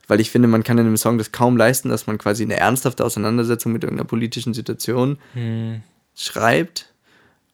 weil 0.07 0.19
ich 0.19 0.31
finde, 0.31 0.47
man 0.47 0.63
kann 0.63 0.77
in 0.77 0.85
einem 0.85 0.97
Song 0.97 1.17
das 1.17 1.31
kaum 1.31 1.57
leisten, 1.57 1.89
dass 1.89 2.07
man 2.07 2.17
quasi 2.17 2.43
eine 2.43 2.57
ernsthafte 2.57 3.03
Auseinandersetzung 3.03 3.71
mit 3.71 3.83
irgendeiner 3.83 4.07
politischen 4.07 4.53
Situation 4.53 5.17
Hm. 5.33 5.81
schreibt. 6.15 6.93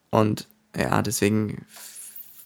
Und 0.09 0.47
ja, 0.75 1.01
deswegen 1.01 1.65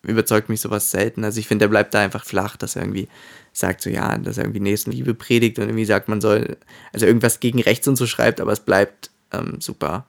überzeugt 0.04 0.50
mich 0.50 0.62
sowas 0.62 0.92
selten. 0.92 1.24
Also 1.24 1.40
ich 1.40 1.48
finde, 1.48 1.64
der 1.64 1.70
bleibt 1.70 1.94
da 1.94 2.00
einfach 2.02 2.26
flach, 2.26 2.58
dass 2.58 2.76
er 2.76 2.84
irgendwie 2.84 3.08
sagt, 3.54 3.82
so 3.82 3.90
ja, 3.90 4.18
dass 4.18 4.38
er 4.38 4.44
irgendwie 4.44 4.60
Nächstenliebe 4.60 5.14
predigt 5.14 5.58
und 5.58 5.66
irgendwie 5.66 5.86
sagt, 5.86 6.08
man 6.10 6.22
soll, 6.22 6.58
also 6.94 7.06
irgendwas 7.06 7.40
gegen 7.40 7.62
rechts 7.62 7.88
und 7.88 7.96
so 7.96 8.06
schreibt, 8.06 8.42
aber 8.42 8.52
es 8.52 8.60
bleibt 8.60 9.10
ähm, 9.32 9.62
super, 9.62 10.06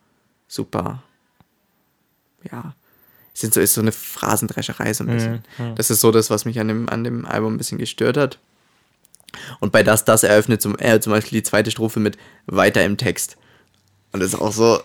super, 0.48 1.02
ja, 2.50 2.74
es 3.34 3.44
ist 3.44 3.54
so, 3.54 3.60
ist 3.60 3.74
so 3.74 3.82
eine 3.82 3.92
Phrasendrescherei 3.92 4.94
so 4.94 5.04
ein 5.04 5.10
bisschen. 5.10 5.32
Mhm, 5.58 5.64
ja. 5.66 5.72
Das 5.74 5.90
ist 5.90 6.00
so 6.00 6.10
das, 6.10 6.30
was 6.30 6.46
mich 6.46 6.58
an 6.58 6.68
dem, 6.68 6.88
an 6.88 7.04
dem 7.04 7.26
Album 7.26 7.54
ein 7.54 7.58
bisschen 7.58 7.76
gestört 7.76 8.16
hat. 8.16 8.38
Und 9.60 9.72
bei 9.72 9.82
das, 9.82 10.04
das 10.04 10.22
eröffnet 10.22 10.62
zum, 10.62 10.76
äh, 10.78 11.00
zum 11.00 11.12
Beispiel 11.12 11.38
die 11.38 11.42
zweite 11.42 11.70
Strophe 11.70 12.00
mit 12.00 12.16
weiter 12.46 12.84
im 12.84 12.96
Text. 12.96 13.36
Und 14.12 14.20
das 14.20 14.32
ist 14.32 14.40
auch 14.40 14.52
so, 14.52 14.80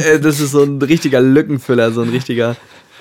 äh, 0.00 0.18
das 0.18 0.40
ist 0.40 0.50
so 0.50 0.62
ein 0.62 0.80
richtiger 0.82 1.20
Lückenfüller, 1.20 1.92
so 1.92 2.02
ein 2.02 2.08
richtiger, 2.08 2.56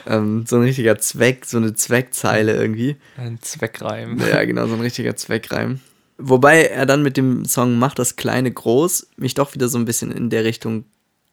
ähm, 0.05 0.45
so 0.47 0.57
ein 0.57 0.63
richtiger 0.63 0.97
Zweck, 0.99 1.45
so 1.45 1.57
eine 1.57 1.73
Zweckzeile 1.73 2.55
irgendwie. 2.55 2.97
Ein 3.17 3.39
Zweckreim. 3.41 4.19
Ja, 4.19 4.43
genau, 4.43 4.67
so 4.67 4.75
ein 4.75 4.81
richtiger 4.81 5.15
Zweckreim. 5.15 5.79
Wobei 6.17 6.65
er 6.65 6.85
dann 6.85 7.01
mit 7.01 7.17
dem 7.17 7.45
Song 7.45 7.79
Macht 7.79 7.97
das 7.99 8.15
Kleine 8.15 8.51
groß 8.51 9.07
mich 9.17 9.33
doch 9.33 9.55
wieder 9.55 9.67
so 9.67 9.77
ein 9.77 9.85
bisschen 9.85 10.11
in 10.11 10.29
der 10.29 10.43
Richtung, 10.43 10.85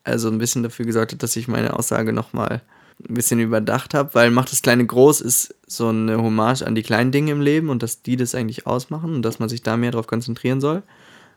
also 0.04 0.28
ein 0.28 0.38
bisschen 0.38 0.62
dafür 0.62 0.86
gesorgt 0.86 1.12
hat, 1.12 1.22
dass 1.22 1.36
ich 1.36 1.46
meine 1.46 1.78
Aussage 1.78 2.12
nochmal 2.12 2.62
ein 3.08 3.14
bisschen 3.14 3.40
überdacht 3.40 3.94
habe, 3.94 4.14
weil 4.14 4.30
Macht 4.30 4.52
das 4.52 4.62
Kleine 4.62 4.84
groß 4.84 5.20
ist 5.20 5.54
so 5.66 5.88
eine 5.88 6.18
Hommage 6.18 6.62
an 6.62 6.74
die 6.74 6.82
kleinen 6.82 7.12
Dinge 7.12 7.32
im 7.32 7.40
Leben 7.40 7.68
und 7.70 7.82
dass 7.82 8.02
die 8.02 8.16
das 8.16 8.34
eigentlich 8.34 8.66
ausmachen 8.66 9.14
und 9.14 9.22
dass 9.22 9.38
man 9.38 9.48
sich 9.48 9.62
da 9.62 9.76
mehr 9.76 9.90
drauf 9.92 10.06
konzentrieren 10.06 10.60
soll 10.60 10.82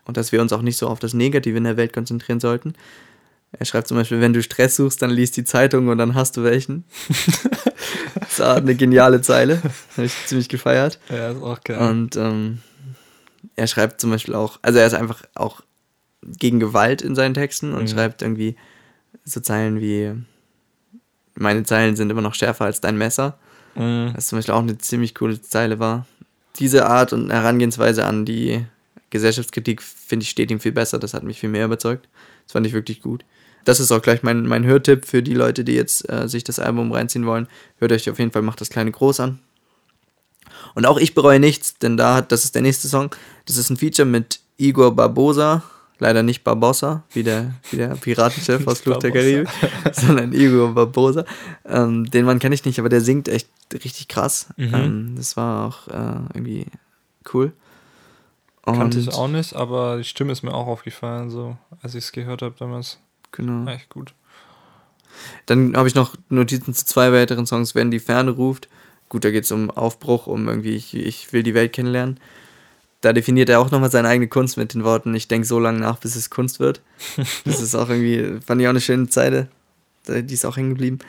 und 0.04 0.16
dass 0.16 0.32
wir 0.32 0.40
uns 0.42 0.52
auch 0.52 0.62
nicht 0.62 0.76
so 0.76 0.88
auf 0.88 0.98
das 0.98 1.14
Negative 1.14 1.56
in 1.56 1.64
der 1.64 1.76
Welt 1.76 1.92
konzentrieren 1.92 2.40
sollten. 2.40 2.74
Er 3.56 3.64
schreibt 3.66 3.86
zum 3.86 3.96
Beispiel, 3.96 4.20
wenn 4.20 4.32
du 4.32 4.42
Stress 4.42 4.74
suchst, 4.76 5.00
dann 5.00 5.10
liest 5.10 5.36
die 5.36 5.44
Zeitung 5.44 5.86
und 5.88 5.96
dann 5.98 6.14
hast 6.14 6.36
du 6.36 6.42
welchen. 6.42 6.84
das 8.20 8.40
war 8.40 8.56
eine 8.56 8.74
geniale 8.74 9.20
Zeile. 9.20 9.62
Habe 9.96 10.06
ich 10.06 10.26
ziemlich 10.26 10.48
gefeiert. 10.48 10.98
Ja, 11.08 11.30
ist 11.30 11.42
auch 11.42 11.62
geil. 11.62 11.78
Und 11.78 12.16
ähm, 12.16 12.58
er 13.54 13.68
schreibt 13.68 14.00
zum 14.00 14.10
Beispiel 14.10 14.34
auch, 14.34 14.58
also 14.62 14.80
er 14.80 14.86
ist 14.88 14.94
einfach 14.94 15.22
auch 15.34 15.60
gegen 16.22 16.58
Gewalt 16.58 17.00
in 17.00 17.14
seinen 17.14 17.34
Texten 17.34 17.74
und 17.74 17.82
Mhm. 17.84 17.88
schreibt 17.88 18.22
irgendwie 18.22 18.56
so 19.24 19.40
Zeilen 19.40 19.80
wie 19.80 20.12
meine 21.34 21.64
Zeilen 21.64 21.96
sind 21.96 22.10
immer 22.10 22.22
noch 22.22 22.34
schärfer 22.34 22.64
als 22.64 22.80
dein 22.80 22.96
Messer. 22.96 23.38
Mhm. 23.74 24.12
Was 24.14 24.28
zum 24.28 24.38
Beispiel 24.38 24.54
auch 24.54 24.60
eine 24.60 24.78
ziemlich 24.78 25.14
coole 25.14 25.40
Zeile 25.40 25.78
war. 25.78 26.06
Diese 26.58 26.86
Art 26.86 27.12
und 27.12 27.30
Herangehensweise 27.30 28.04
an 28.04 28.24
die 28.24 28.64
Gesellschaftskritik, 29.10 29.82
finde 29.82 30.24
ich, 30.24 30.30
steht 30.30 30.50
ihm 30.50 30.60
viel 30.60 30.72
besser. 30.72 30.98
Das 30.98 31.14
hat 31.14 31.24
mich 31.24 31.40
viel 31.40 31.48
mehr 31.48 31.64
überzeugt. 31.64 32.08
Das 32.44 32.52
fand 32.52 32.66
ich 32.66 32.72
wirklich 32.72 33.00
gut. 33.00 33.24
Das 33.64 33.80
ist 33.80 33.90
auch 33.90 34.02
gleich 34.02 34.22
mein, 34.22 34.46
mein 34.46 34.64
Hörtipp 34.64 35.06
für 35.06 35.22
die 35.22 35.34
Leute, 35.34 35.64
die 35.64 35.74
jetzt 35.74 36.08
äh, 36.10 36.28
sich 36.28 36.44
das 36.44 36.58
Album 36.58 36.92
reinziehen 36.92 37.26
wollen. 37.26 37.48
Hört 37.78 37.92
euch 37.92 38.08
auf 38.10 38.18
jeden 38.18 38.30
Fall 38.30 38.42
Macht 38.42 38.60
das 38.60 38.70
Kleine 38.70 38.90
groß 38.90 39.20
an. 39.20 39.38
Und 40.74 40.86
auch 40.86 40.98
ich 40.98 41.14
bereue 41.14 41.40
nichts, 41.40 41.78
denn 41.78 41.96
da 41.96 42.16
hat, 42.16 42.32
das 42.32 42.44
ist 42.44 42.54
der 42.54 42.62
nächste 42.62 42.88
Song. 42.88 43.14
Das 43.46 43.56
ist 43.56 43.70
ein 43.70 43.76
Feature 43.76 44.06
mit 44.06 44.40
Igor 44.56 44.94
Barbosa. 44.94 45.62
Leider 46.00 46.22
nicht 46.24 46.42
Barbossa, 46.42 47.04
wie 47.12 47.22
der, 47.22 47.54
wie 47.70 47.76
der 47.76 47.88
Piratenchef 47.94 48.66
aus 48.66 48.80
Fluch 48.80 48.98
der 48.98 49.12
Karibik, 49.12 49.48
sondern 49.92 50.32
Igor 50.32 50.74
Barbosa. 50.74 51.24
Ähm, 51.64 52.10
den 52.10 52.24
Mann 52.24 52.40
kenne 52.40 52.54
ich 52.54 52.64
nicht, 52.64 52.78
aber 52.80 52.88
der 52.88 53.00
singt 53.00 53.28
echt 53.28 53.48
richtig 53.72 54.08
krass. 54.08 54.48
Mhm. 54.56 54.74
Ähm, 54.74 55.14
das 55.16 55.36
war 55.36 55.66
auch 55.68 55.88
äh, 55.88 56.20
irgendwie 56.34 56.66
cool. 57.32 57.52
Kannte 58.64 58.98
ich 58.98 59.06
Und- 59.08 59.14
auch 59.14 59.28
nicht, 59.28 59.54
aber 59.54 59.98
die 59.98 60.04
Stimme 60.04 60.32
ist 60.32 60.42
mir 60.42 60.52
auch 60.54 60.66
aufgefallen, 60.66 61.30
so 61.30 61.56
als 61.82 61.94
ich 61.94 62.04
es 62.04 62.12
gehört 62.12 62.42
habe 62.42 62.54
damals. 62.58 62.98
Genau. 63.30 63.70
Echt 63.70 63.88
gut. 63.90 64.14
Dann 65.46 65.76
habe 65.76 65.86
ich 65.86 65.94
noch 65.94 66.16
Notizen 66.28 66.74
zu 66.74 66.84
zwei 66.84 67.12
weiteren 67.12 67.46
Songs, 67.46 67.74
wenn 67.74 67.90
die 67.90 68.00
Ferne 68.00 68.32
ruft. 68.32 68.68
Gut, 69.08 69.24
da 69.24 69.30
geht 69.30 69.44
es 69.44 69.52
um 69.52 69.70
Aufbruch, 69.70 70.26
um 70.26 70.48
irgendwie, 70.48 70.74
ich, 70.74 70.94
ich 70.94 71.32
will 71.32 71.42
die 71.44 71.54
Welt 71.54 71.72
kennenlernen. 71.72 72.18
Da 73.04 73.12
definiert 73.12 73.50
er 73.50 73.60
auch 73.60 73.70
nochmal 73.70 73.90
seine 73.90 74.08
eigene 74.08 74.28
Kunst 74.28 74.56
mit 74.56 74.72
den 74.72 74.82
Worten, 74.82 75.14
ich 75.14 75.28
denke 75.28 75.46
so 75.46 75.58
lange 75.58 75.78
nach, 75.78 75.98
bis 75.98 76.16
es 76.16 76.30
Kunst 76.30 76.58
wird. 76.58 76.80
Das 77.44 77.60
ist 77.60 77.74
auch 77.74 77.90
irgendwie, 77.90 78.40
fand 78.44 78.60
ich 78.62 78.66
auch 78.66 78.70
eine 78.70 78.80
schöne 78.80 79.08
Zeile. 79.08 79.48
Die 80.08 80.32
ist 80.32 80.46
auch 80.46 80.56
hängen 80.56 80.70
geblieben. 80.70 81.00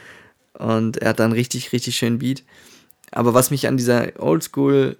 Und 0.57 0.97
er 0.97 1.09
hat 1.09 1.19
dann 1.19 1.31
richtig, 1.31 1.71
richtig 1.71 1.95
schönen 1.95 2.19
Beat. 2.19 2.43
Aber 3.11 3.33
was 3.33 3.49
mich 3.49 3.67
an 3.67 3.77
dieser 3.77 4.07
Oldschool, 4.19 4.97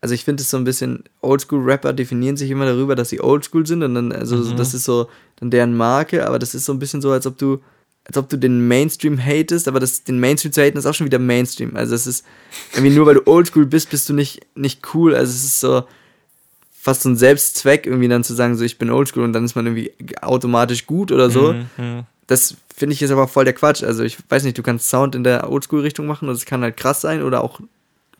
also 0.00 0.14
ich 0.14 0.24
finde 0.24 0.42
es 0.42 0.50
so 0.50 0.56
ein 0.56 0.64
bisschen, 0.64 1.02
Oldschool-Rapper 1.22 1.92
definieren 1.92 2.36
sich 2.36 2.50
immer 2.50 2.66
darüber, 2.66 2.94
dass 2.94 3.08
sie 3.08 3.20
Oldschool 3.20 3.66
sind 3.66 3.82
und 3.82 3.94
dann, 3.96 4.12
also 4.12 4.36
Mhm. 4.36 4.56
das 4.56 4.74
ist 4.74 4.84
so 4.84 5.08
dann 5.40 5.50
deren 5.50 5.76
Marke, 5.76 6.26
aber 6.26 6.38
das 6.38 6.54
ist 6.54 6.64
so 6.66 6.72
ein 6.72 6.78
bisschen 6.78 7.00
so, 7.02 7.10
als 7.10 7.26
ob 7.26 7.36
du, 7.38 7.60
als 8.04 8.16
ob 8.16 8.28
du 8.28 8.36
den 8.36 8.68
Mainstream 8.68 9.18
hatest, 9.18 9.66
aber 9.66 9.80
das, 9.80 10.04
den 10.04 10.20
Mainstream 10.20 10.52
zu 10.52 10.62
haten 10.62 10.78
ist 10.78 10.86
auch 10.86 10.94
schon 10.94 11.06
wieder 11.06 11.18
Mainstream. 11.18 11.76
Also 11.76 11.94
es 11.96 12.06
ist 12.06 12.24
irgendwie 12.74 12.94
nur 12.94 13.06
weil 13.06 13.16
du 13.16 13.26
Oldschool 13.26 13.66
bist, 13.66 13.90
bist 13.90 14.08
du 14.08 14.14
nicht, 14.14 14.40
nicht 14.54 14.94
cool. 14.94 15.14
Also 15.16 15.30
es 15.32 15.44
ist 15.44 15.60
so 15.60 15.82
fast 16.80 17.02
so 17.02 17.08
ein 17.08 17.16
Selbstzweck, 17.16 17.86
irgendwie 17.86 18.08
dann 18.08 18.24
zu 18.24 18.34
sagen, 18.34 18.56
so 18.56 18.64
ich 18.64 18.78
bin 18.78 18.90
Oldschool 18.90 19.24
und 19.24 19.32
dann 19.32 19.44
ist 19.44 19.56
man 19.56 19.66
irgendwie 19.66 19.92
automatisch 20.22 20.86
gut 20.86 21.10
oder 21.12 21.28
so 21.30 21.52
Mhm, 21.52 21.66
mhm. 21.76 22.02
das 22.26 22.56
finde 22.74 22.94
ich 22.94 23.02
ist 23.02 23.10
aber 23.10 23.26
voll 23.26 23.44
der 23.44 23.54
Quatsch. 23.54 23.82
Also 23.82 24.04
ich 24.04 24.18
weiß 24.28 24.44
nicht, 24.44 24.56
du 24.56 24.62
kannst 24.62 24.88
Sound 24.88 25.14
in 25.14 25.24
der 25.24 25.50
Oldschool-Richtung 25.50 26.06
machen 26.06 26.28
und 26.28 26.34
es 26.34 26.46
kann 26.46 26.62
halt 26.62 26.76
krass 26.76 27.00
sein 27.00 27.22
oder 27.22 27.42
auch, 27.42 27.60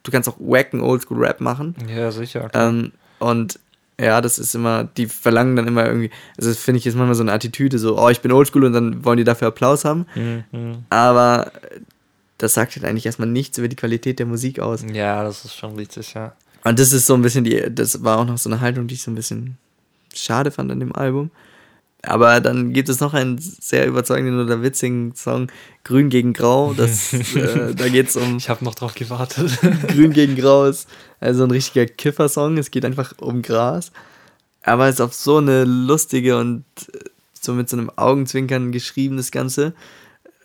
du 0.02 0.10
kannst 0.10 0.28
auch 0.28 0.36
wacken 0.38 0.80
Oldschool-Rap 0.80 1.40
machen. 1.40 1.76
Ja, 1.88 2.10
sicher. 2.10 2.50
Ähm, 2.52 2.92
und 3.20 3.60
ja, 4.00 4.20
das 4.20 4.38
ist 4.38 4.54
immer, 4.54 4.84
die 4.84 5.06
verlangen 5.06 5.56
dann 5.56 5.66
immer 5.66 5.86
irgendwie, 5.86 6.10
also 6.36 6.50
das 6.50 6.58
finde 6.58 6.78
ich 6.78 6.86
ist 6.86 6.96
manchmal 6.96 7.14
so 7.14 7.22
eine 7.22 7.32
Attitüde, 7.32 7.78
so, 7.78 7.98
oh, 7.98 8.08
ich 8.08 8.20
bin 8.20 8.32
Oldschool 8.32 8.64
und 8.64 8.72
dann 8.72 9.04
wollen 9.04 9.18
die 9.18 9.24
dafür 9.24 9.48
Applaus 9.48 9.84
haben. 9.84 10.06
Mhm, 10.14 10.44
mhm. 10.52 10.84
Aber 10.90 11.52
das 12.38 12.54
sagt 12.54 12.76
halt 12.76 12.84
eigentlich 12.84 13.06
erstmal 13.06 13.28
nichts 13.28 13.58
über 13.58 13.68
die 13.68 13.76
Qualität 13.76 14.18
der 14.18 14.26
Musik 14.26 14.60
aus. 14.60 14.84
Ja, 14.92 15.22
das 15.24 15.44
ist 15.44 15.56
schon 15.56 15.74
richtig, 15.76 16.14
ja. 16.14 16.32
Und 16.64 16.78
das 16.78 16.92
ist 16.92 17.06
so 17.06 17.14
ein 17.14 17.22
bisschen 17.22 17.44
die, 17.44 17.62
das 17.70 18.02
war 18.02 18.18
auch 18.18 18.26
noch 18.26 18.38
so 18.38 18.50
eine 18.50 18.60
Haltung, 18.60 18.86
die 18.86 18.94
ich 18.94 19.02
so 19.02 19.10
ein 19.10 19.14
bisschen 19.14 19.58
schade 20.14 20.50
fand 20.50 20.70
an 20.70 20.80
dem 20.80 20.94
Album. 20.94 21.30
Aber 22.02 22.40
dann 22.40 22.72
gibt 22.72 22.88
es 22.88 23.00
noch 23.00 23.12
einen 23.12 23.38
sehr 23.38 23.86
überzeugenden 23.86 24.40
oder 24.40 24.62
witzigen 24.62 25.14
Song, 25.16 25.50
Grün 25.82 26.10
gegen 26.10 26.32
Grau. 26.32 26.72
Das, 26.72 27.12
äh, 27.34 27.74
da 27.74 27.88
geht 27.88 28.08
es 28.08 28.16
um 28.16 28.36
Ich 28.36 28.48
habe 28.48 28.64
noch 28.64 28.74
drauf 28.74 28.94
gewartet. 28.94 29.58
Grün 29.88 30.12
gegen 30.12 30.36
Grau 30.36 30.66
ist 30.66 30.88
also 31.20 31.44
ein 31.44 31.50
richtiger 31.50 31.86
Kiffer-Song. 31.86 32.56
Es 32.56 32.70
geht 32.70 32.84
einfach 32.84 33.14
um 33.18 33.42
Gras. 33.42 33.90
Aber 34.62 34.86
es 34.86 34.96
ist 34.96 35.00
auf 35.00 35.14
so 35.14 35.38
eine 35.38 35.64
lustige 35.64 36.38
und 36.38 36.64
äh, 36.92 36.98
so 37.32 37.52
mit 37.54 37.68
so 37.68 37.76
einem 37.76 37.90
Augenzwinkern 37.96 38.70
geschrieben, 38.70 39.16
das 39.16 39.30
Ganze. 39.30 39.74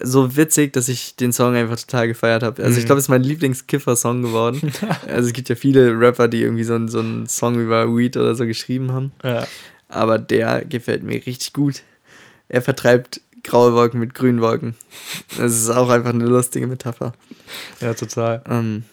So 0.05 0.35
witzig, 0.35 0.73
dass 0.73 0.89
ich 0.89 1.15
den 1.15 1.31
Song 1.31 1.55
einfach 1.55 1.77
total 1.79 2.07
gefeiert 2.09 2.43
habe. 2.43 2.61
Also 2.61 2.77
ich 2.77 2.83
Mhm. 2.83 2.87
glaube, 2.87 2.99
es 2.99 3.05
ist 3.05 3.09
mein 3.09 3.23
Lieblings-Kiffer-Song 3.23 4.21
geworden. 4.21 4.71
also 5.07 5.27
es 5.27 5.33
gibt 5.33 5.47
ja 5.47 5.55
viele 5.55 5.97
Rapper, 5.97 6.27
die 6.27 6.41
irgendwie 6.41 6.65
so, 6.65 6.75
einen- 6.75 6.89
so 6.89 6.99
einen 6.99 7.27
Song 7.27 7.55
über 7.59 7.87
Weed 7.95 8.17
oder 8.17 8.35
so 8.35 8.45
geschrieben 8.45 8.91
haben. 8.91 9.11
ja. 9.23 9.47
Aber 9.89 10.17
der 10.17 10.65
gefällt 10.65 11.03
mir 11.03 11.23
richtig 11.25 11.53
gut. 11.53 11.83
Er 12.49 12.61
vertreibt 12.63 13.21
graue 13.43 13.73
Wolken 13.73 13.99
mit 13.99 14.13
grünen 14.15 14.41
Wolken. 14.41 14.75
Das 15.37 15.53
ist 15.53 15.69
auch 15.69 15.89
einfach 15.89 16.09
eine 16.13 16.25
lustige 16.25 16.65
Metapher. 16.67 17.13
ja, 17.79 17.93
total. 17.93 18.41
Ähm, 18.49 18.83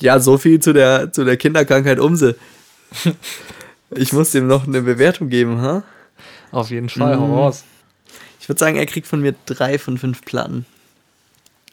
ja, 0.00 0.20
so 0.20 0.36
viel 0.38 0.60
zu 0.60 0.72
der, 0.74 1.10
zu 1.12 1.24
der 1.24 1.36
Kinderkrankheit 1.38 1.98
Umse. 1.98 2.36
Ich 3.90 4.12
muss 4.12 4.32
dem 4.32 4.46
noch 4.46 4.66
eine 4.66 4.82
Bewertung 4.82 5.28
geben, 5.28 5.60
ha? 5.60 5.84
Auf 6.50 6.70
jeden 6.70 6.88
Fall, 6.88 7.16
Mhm. 7.16 7.20
hau 7.20 7.36
raus. 7.44 7.64
Ich 8.44 8.48
würde 8.50 8.58
sagen, 8.58 8.76
er 8.76 8.84
kriegt 8.84 9.06
von 9.06 9.22
mir 9.22 9.34
drei 9.46 9.78
von 9.78 9.96
fünf 9.96 10.22
Platten. 10.22 10.66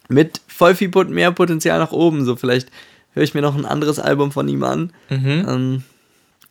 Mit 0.07 0.39
voll 0.47 0.73
viel 0.73 0.89
mehr 1.09 1.33
Potenzial 1.33 1.79
nach 1.79 1.91
oben. 1.91 2.23
So, 2.23 2.37
vielleicht 2.37 2.71
höre 3.13 3.23
ich 3.23 3.33
mir 3.33 3.41
noch 3.41 3.57
ein 3.57 3.65
anderes 3.65 3.99
Album 3.99 4.31
von 4.31 4.47
ihm 4.47 4.63
an. 4.63 4.93
Mhm. 5.09 5.45
Ähm, 5.49 5.83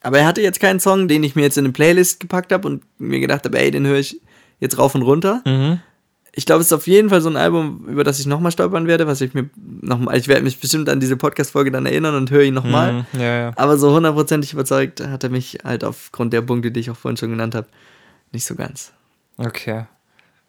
aber 0.03 0.19
er 0.19 0.27
hatte 0.27 0.43
jetzt 0.43 0.61
keinen 0.61 0.79
Song, 0.79 1.09
den 1.09 1.23
ich 1.23 1.37
mir 1.37 1.41
jetzt 1.41 1.57
in 1.57 1.65
eine 1.65 1.73
Playlist 1.73 2.21
gepackt 2.21 2.53
habe 2.53 2.69
und 2.69 2.83
mir 2.99 3.19
gedacht 3.19 3.47
habe, 3.47 3.59
ey, 3.59 3.71
den 3.71 3.87
höre 3.87 3.97
ich 3.97 4.21
jetzt 4.59 4.77
rauf 4.77 4.95
und 4.95 5.01
runter. 5.01 5.41
Mhm. 5.47 5.81
Ich 6.33 6.45
glaube, 6.45 6.61
es 6.61 6.67
ist 6.67 6.75
auf 6.75 6.87
jeden 6.87 7.09
Fall 7.09 7.23
so 7.23 7.31
ein 7.31 7.39
Album, 7.39 7.87
über 7.89 8.05
das 8.05 8.21
ich 8.21 8.27
nochmal 8.27 8.53
stolpern 8.53 8.87
werde, 8.87 9.07
was 9.07 9.23
ich 9.23 9.33
mir 9.33 9.49
nochmal, 9.57 10.19
ich 10.19 10.29
werde 10.29 10.43
mich 10.43 10.61
bestimmt 10.61 10.91
an 10.91 11.01
diese 11.01 11.17
Podcast-Folge 11.17 11.71
dann 11.71 11.87
erinnern 11.87 12.15
und 12.15 12.31
höre 12.31 12.43
ihn 12.43 12.53
nochmal. 12.53 12.93
Mhm. 12.93 13.07
Ja, 13.15 13.41
ja. 13.41 13.53
Aber 13.57 13.79
so 13.79 13.95
hundertprozentig 13.95 14.53
überzeugt 14.53 15.01
hat 15.01 15.25
er 15.25 15.31
mich 15.31 15.61
halt 15.65 15.83
aufgrund 15.83 16.35
der 16.35 16.43
Punkte, 16.43 16.73
die 16.73 16.81
ich 16.81 16.91
auch 16.91 16.97
vorhin 16.97 17.17
schon 17.17 17.31
genannt 17.31 17.55
habe, 17.55 17.69
nicht 18.33 18.45
so 18.45 18.55
ganz. 18.55 18.93
Okay. 19.39 19.87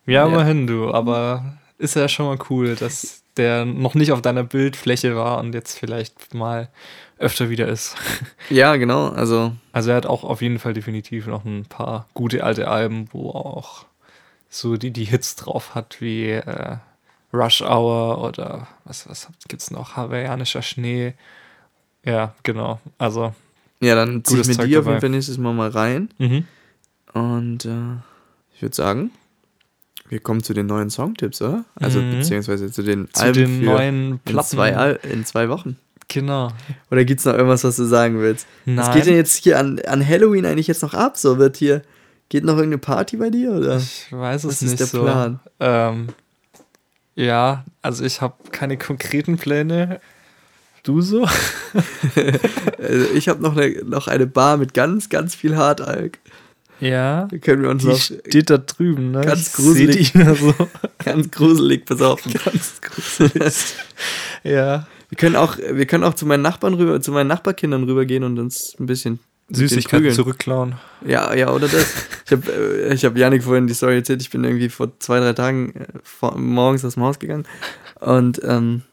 Ja, 0.06 0.26
Ja. 0.26 0.28
immerhin 0.28 0.68
du, 0.68 0.92
aber 0.94 1.58
ist 1.78 1.96
ja 1.96 2.08
schon 2.08 2.26
mal 2.28 2.38
cool, 2.50 2.76
dass 2.76 3.24
der 3.38 3.66
noch 3.66 3.96
nicht 3.96 4.12
auf 4.12 4.22
deiner 4.22 4.44
Bildfläche 4.44 5.16
war 5.16 5.40
und 5.40 5.54
jetzt 5.54 5.78
vielleicht 5.80 6.34
mal 6.34 6.70
öfter 7.18 7.50
wieder 7.50 7.68
ist. 7.68 7.96
Ja, 8.50 8.76
genau. 8.76 9.10
Also, 9.10 9.54
Also 9.72 9.92
er 9.92 9.96
hat 9.98 10.06
auch 10.06 10.24
auf 10.24 10.42
jeden 10.42 10.60
Fall 10.60 10.74
definitiv 10.74 11.28
noch 11.28 11.46
ein 11.46 11.66
paar 11.66 12.08
gute 12.14 12.44
alte 12.44 12.68
Alben, 12.68 13.08
wo 13.12 13.30
auch 13.30 13.86
so 14.50 14.76
die, 14.76 14.92
die 14.92 15.06
Hits 15.06 15.38
drauf 15.38 15.74
hat, 15.76 16.02
wie 16.02 16.32
äh, 16.32 16.78
Rush 17.32 17.62
Hour 17.62 18.22
oder 18.24 18.68
was, 18.84 19.08
was 19.08 19.30
gibt's 19.48 19.72
noch? 19.72 19.96
Hawaiianischer 19.96 20.62
Schnee. 20.62 21.14
Ja, 22.04 22.34
genau. 22.44 22.82
Also, 22.98 23.34
ja, 23.80 23.96
dann 23.96 24.24
ziehe 24.26 24.42
ich 24.42 24.48
mit 24.48 24.58
Zeug 24.58 24.68
dir 24.68 24.80
auf 24.82 24.88
jeden 24.88 25.00
Fall 25.00 25.10
nächstes 25.10 25.38
Mal 25.38 25.54
mal 25.54 25.70
rein. 25.70 26.10
mhm. 26.18 26.46
Und 27.14 27.66
äh, 27.66 27.96
ich 28.56 28.62
würde 28.62 28.76
sagen, 28.76 29.12
wir 30.12 30.20
kommen 30.20 30.44
zu 30.44 30.54
den 30.54 30.68
neuen 30.68 30.90
Songtipps, 30.92 31.42
oder? 31.42 31.64
Also, 31.76 32.00
Mhm. 32.00 32.18
beziehungsweise 32.18 32.72
zu 32.72 32.84
den 32.84 33.08
zu 33.14 33.24
Alben 33.24 33.34
den 33.34 33.66
neuen 33.66 34.12
in 34.12 34.20
Platten. 34.20 34.48
zwei, 34.50 34.76
Al 34.76 35.00
in 35.10 35.26
zwei 35.26 35.48
Wochen. 35.50 35.78
Genau. 36.10 36.50
Oder 36.92 37.06
gibt 37.06 37.22
es 37.22 37.26
noch 37.26 37.34
irgendwas, 37.34 37.64
was 37.64 37.78
du 37.78 37.86
sagen 37.86 38.20
willst? 38.20 38.46
Was 38.66 38.88
Nein. 38.88 38.96
geht 38.98 39.06
denn 39.06 39.16
jetzt 39.16 39.38
hier 39.44 39.58
an, 39.58 39.80
an 39.88 40.06
Halloween 40.06 40.46
eigentlich 40.46 40.68
jetzt 40.68 40.82
noch 40.84 40.94
ab? 40.94 41.16
So 41.18 41.38
wird 41.38 41.56
hier, 41.56 41.82
geht 42.28 42.44
noch 42.44 42.56
irgendeine 42.58 42.80
Party 42.80 43.16
bei 43.16 43.30
dir? 43.30 43.54
Oder? 43.54 43.78
Ich 43.78 44.08
weiß 44.12 44.44
es 44.44 44.52
Was 44.56 44.62
nicht 44.62 44.72
ist 44.74 44.80
der 44.82 44.88
so. 44.88 45.04
Plan? 45.04 45.40
Ähm, 45.62 46.08
ja, 47.16 47.64
also 47.82 48.04
ich 48.04 48.20
habe 48.20 48.36
keine 48.52 48.78
konkreten 48.78 49.38
Pläne. 49.38 50.02
Du 50.84 51.00
so? 51.02 51.26
Also 52.80 53.06
ich 53.14 53.30
habe 53.30 53.42
noch 53.42 53.56
eine, 53.56 53.82
noch 53.86 54.08
eine 54.08 54.28
Bar 54.28 54.58
mit 54.58 54.74
ganz, 54.74 55.08
ganz 55.10 55.36
viel 55.36 55.56
Hartalk. 55.56 56.18
Ja. 56.82 57.28
Da 57.30 57.38
können 57.38 57.62
wir 57.62 57.70
uns 57.70 57.84
Die 57.84 57.90
noch 57.90 57.98
steht 57.98 58.50
da 58.50 58.58
drüben, 58.58 59.12
ne? 59.12 59.22
ganz 59.22 59.54
gruselig. 59.54 60.14
so. 60.14 60.54
ganz 61.06 61.32
gruselig 61.32 61.86
besaufen. 61.86 62.34
ganz 62.46 62.82
gruselig. 62.82 63.76
ja. 64.44 64.88
Wir 65.10 65.18
können 65.18 65.36
auch, 65.36 65.58
wir 65.58 65.86
können 65.86 66.04
auch 66.04 66.14
zu 66.14 66.26
meinen 66.26 66.42
Nachbarn 66.42 66.74
rüber, 66.74 67.02
zu 67.02 67.12
meinen 67.12 67.28
Nachbarkindern 67.28 67.84
rübergehen 67.84 68.24
und 68.24 68.40
uns 68.40 68.76
ein 68.80 68.86
bisschen 68.86 69.20
Süßigkeiten 69.50 70.12
zurückklauen. 70.12 70.76
Ja, 71.06 71.34
ja, 71.34 71.52
oder 71.52 71.68
das. 71.68 72.08
Ich 72.26 72.32
habe 72.32 72.52
äh, 72.52 72.94
ich 72.94 73.04
hab 73.04 73.18
Janik 73.18 73.44
vorhin 73.44 73.68
die 73.68 73.74
Story 73.74 73.96
erzählt, 73.96 74.22
ich 74.22 74.30
bin 74.30 74.44
irgendwie 74.44 74.70
vor 74.70 74.98
zwei, 75.00 75.20
drei 75.20 75.34
Tagen 75.34 75.74
äh, 75.76 75.88
vor, 76.02 76.38
morgens 76.38 76.86
aus 76.86 76.94
dem 76.94 77.04
Haus 77.04 77.20
gegangen 77.20 77.46
und 78.00 78.42
ähm, 78.46 78.84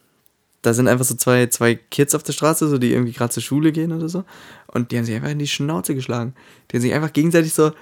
da 0.62 0.74
sind 0.74 0.88
einfach 0.88 1.04
so 1.04 1.14
zwei, 1.14 1.46
zwei 1.46 1.76
Kids 1.76 2.14
auf 2.14 2.22
der 2.22 2.32
Straße, 2.32 2.68
so 2.68 2.78
die 2.78 2.92
irgendwie 2.92 3.12
gerade 3.12 3.32
zur 3.32 3.42
Schule 3.42 3.72
gehen 3.72 3.92
oder 3.92 4.08
so 4.08 4.24
und 4.68 4.92
die 4.92 4.98
haben 4.98 5.04
sich 5.04 5.14
einfach 5.14 5.30
in 5.30 5.38
die 5.38 5.46
Schnauze 5.46 5.94
geschlagen. 5.94 6.34
Die 6.70 6.76
haben 6.76 6.82
sich 6.82 6.92
einfach 6.92 7.12
gegenseitig 7.12 7.54
so, 7.54 7.72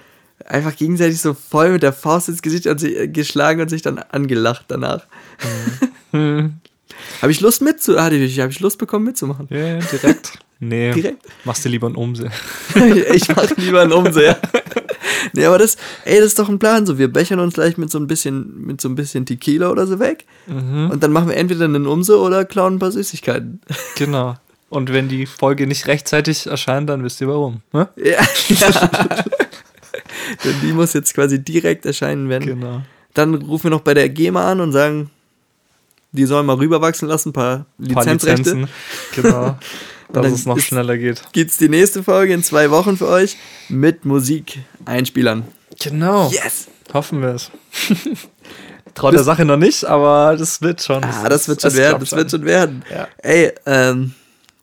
einfach 0.45 0.75
gegenseitig 0.75 1.19
so 1.21 1.33
voll 1.33 1.71
mit 1.71 1.83
der 1.83 1.93
Faust 1.93 2.29
ins 2.29 2.41
Gesicht 2.41 2.67
und 2.67 2.79
sich, 2.79 2.95
äh, 2.95 3.07
geschlagen 3.07 3.61
und 3.61 3.69
sich 3.69 3.81
dann 3.81 3.99
angelacht 3.99 4.65
danach. 4.67 5.05
Hm. 6.11 6.53
Habe 7.21 7.33
ich 7.33 7.41
Lust 7.41 7.61
mitzu, 7.61 8.01
hatte 8.01 8.15
ich, 8.15 8.39
habe 8.39 8.49
ich 8.49 8.61
Lust 8.61 8.77
bekommen 8.77 9.03
mitzumachen. 9.03 9.47
Ja, 9.49 9.57
ja, 9.57 9.79
direkt. 9.79 10.39
Nee, 10.57 10.91
Direkt. 10.95 11.25
machst 11.43 11.65
du 11.65 11.69
lieber 11.69 11.87
einen 11.87 11.97
Umse. 11.97 12.31
ich 13.13 13.27
mache 13.27 13.53
lieber 13.57 13.81
einen 13.81 13.91
Umseher. 13.91 14.39
Nee, 15.33 15.45
aber 15.45 15.57
das, 15.57 15.77
ey, 16.05 16.17
das 16.17 16.27
ist 16.27 16.39
doch 16.39 16.49
ein 16.49 16.59
Plan. 16.59 16.85
So, 16.85 16.97
wir 16.97 17.11
bechern 17.11 17.39
uns 17.39 17.53
gleich 17.53 17.77
mit 17.77 17.91
so 17.91 17.99
ein 17.99 18.07
bisschen, 18.07 18.65
mit 18.65 18.81
so 18.81 18.89
ein 18.89 18.95
bisschen 18.95 19.25
Tequila 19.25 19.69
oder 19.69 19.87
so 19.87 19.99
weg. 19.99 20.25
Mhm. 20.47 20.91
Und 20.91 21.03
dann 21.03 21.11
machen 21.11 21.29
wir 21.29 21.37
entweder 21.37 21.65
einen 21.65 21.87
Umse 21.87 22.19
oder 22.19 22.45
klauen 22.45 22.75
ein 22.75 22.79
paar 22.79 22.91
Süßigkeiten. 22.91 23.61
Genau. 23.95 24.35
Und 24.69 24.91
wenn 24.91 25.07
die 25.07 25.25
Folge 25.25 25.65
nicht 25.65 25.87
rechtzeitig 25.87 26.47
erscheint, 26.47 26.89
dann 26.89 27.03
wisst 27.03 27.21
ihr 27.21 27.27
warum. 27.27 27.61
Ne? 27.71 27.87
Ja. 27.95 28.19
ja. 28.49 28.89
Denn 30.43 30.55
die 30.61 30.73
muss 30.73 30.93
jetzt 30.93 31.13
quasi 31.13 31.43
direkt 31.43 31.85
erscheinen 31.85 32.29
werden. 32.29 32.45
Genau. 32.45 32.81
Dann 33.13 33.33
rufen 33.35 33.65
wir 33.65 33.71
noch 33.71 33.81
bei 33.81 33.93
der 33.93 34.09
GEMA 34.09 34.51
an 34.51 34.59
und 34.59 34.71
sagen, 34.73 35.09
die 36.17 36.25
sollen 36.25 36.45
mal 36.45 36.57
rüberwachsen 36.57 37.07
lassen, 37.07 37.29
ein 37.29 37.33
paar 37.33 37.57
paar 37.57 37.65
Lizenzrechte. 38.03 38.53
Lizenzen. 38.53 38.69
Genau. 39.15 39.57
Dass 40.13 40.31
es 40.31 40.45
noch 40.45 40.59
schneller 40.59 40.97
geht. 40.97 41.21
Gibt's 41.33 41.57
die 41.57 41.67
nächste 41.67 42.01
Folge 42.01 42.33
in 42.33 42.41
zwei 42.41 42.71
Wochen 42.71 42.95
für 42.95 43.07
euch 43.07 43.35
mit 43.67 44.05
Musik-Einspielern. 44.05 45.43
Genau. 45.81 46.29
Yes! 46.31 46.67
Hoffen 46.93 47.21
wir 47.21 47.35
es. 47.35 47.51
Traut 48.93 49.13
der 49.13 49.23
Sache 49.23 49.43
noch 49.43 49.57
nicht, 49.57 49.83
aber 49.83 50.37
das 50.37 50.61
wird 50.61 50.81
schon. 50.81 51.03
Ah, 51.03 51.27
das 51.29 51.47
wird 51.47 51.61
schon 51.61 51.75
werden, 51.75 51.99
das 51.99 52.13
wird 52.13 52.31
schon 52.31 52.45
werden. 52.45 52.83
Ja. 52.89 53.07
Ey, 53.17 53.51
ähm, 53.65 54.15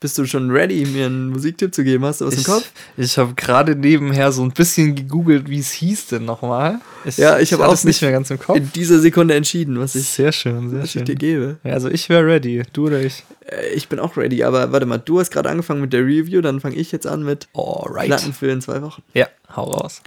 Bist 0.05 0.19
du 0.19 0.27
schon 0.27 0.51
ready, 0.51 0.85
mir 0.85 1.07
einen 1.07 1.31
Musiktipp 1.31 1.75
zu 1.75 1.83
geben? 1.83 2.05
Hast 2.05 2.21
du 2.21 2.27
was 2.27 2.35
im 2.35 2.41
Ich, 2.41 2.45
Kopf? 2.47 2.71
ich 2.99 3.17
habe 3.17 3.33
gerade 3.37 3.75
nebenher 3.75 4.33
so 4.33 4.43
ein 4.43 4.51
bisschen 4.51 4.95
gegoogelt, 4.95 5.49
wie 5.49 5.59
es 5.59 5.71
hieß 5.71 6.09
denn 6.09 6.27
nochmal. 6.27 6.79
Ich, 7.07 7.17
Ja, 7.17 7.39
ich 7.39 7.55
habe 7.55 7.67
auch 7.67 7.85
nicht 7.85 8.03
mehr 8.03 8.13
ganz 8.13 8.31
im 8.31 8.39
Kopf. 8.39 8.59
In 8.59 8.71
dieser 8.75 8.99
Sekunde 8.99 9.33
entschieden, 9.35 9.81
was 9.81 9.95
ich, 9.95 10.07
Sehr 10.07 10.31
schön, 10.33 10.69
sehr 10.69 10.81
was 10.81 10.85
ich 10.89 10.91
schön. 10.93 11.07
dir 11.07 11.15
gebe. 11.15 11.57
Ja, 11.65 11.73
also 11.73 11.89
ich 11.89 12.11
wäre 12.11 12.27
ready. 12.27 12.65
Du 12.75 12.89
oder 12.89 13.01
ich? 13.01 13.25
Äh, 13.47 13.69
Ich 13.75 13.89
bin 13.89 13.99
auch 13.99 14.15
ready, 14.19 14.45
aber 14.45 14.73
warte 14.73 14.85
mal, 14.85 14.99
du 14.99 15.21
hast 15.21 15.31
gerade 15.31 15.49
angefangen 15.49 15.81
mit 15.81 15.95
der 15.95 16.03
Review, 16.05 16.43
dann 16.43 16.61
fange 16.61 16.77
ich 16.77 16.93
jetzt 16.93 17.07
an 17.07 17.23
mit 17.25 17.49
Alright. 17.55 18.09
Platten 18.09 18.35
für 18.35 18.49
in 18.51 18.61
zwei 18.61 18.83
Wochen. 18.83 19.03
Ja, 19.15 19.29
hau 19.57 19.71
raus. 19.71 20.03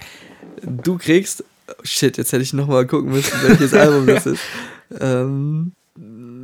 Du 0.62 1.00
kriegst, 1.00 1.44
oh 1.70 1.74
shit, 1.82 2.18
jetzt 2.18 2.32
hätte 2.34 2.44
ich 2.44 2.54
nochmal 2.54 2.86
gucken 2.86 3.10
müssen, 3.14 3.34
welches 3.48 3.74
Album 3.74 4.06
das 4.06 4.28
ist. 4.28 4.42
Ähm, 5.02 5.72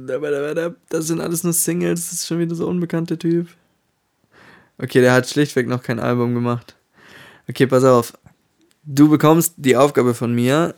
das 0.06 1.08
sind 1.08 1.22
alles 1.22 1.44
nur 1.44 1.54
Singles, 1.54 2.10
das 2.10 2.22
ist 2.22 2.28
schon 2.28 2.40
wieder 2.40 2.56
so 2.56 2.68
unbekannter 2.68 3.18
Typ. 3.18 3.48
Okay, 4.78 5.02
der 5.02 5.14
hat 5.14 5.30
schlichtweg 5.30 5.68
noch 5.68 5.84
kein 5.84 6.00
Album 6.00 6.34
gemacht. 6.34 6.76
Okay, 7.50 7.68
pass 7.68 7.84
auf. 7.84 8.14
Du 8.84 9.10
bekommst 9.10 9.54
die 9.58 9.78
Aufgabe 9.78 10.14
von 10.14 10.34
mir, 10.34 10.76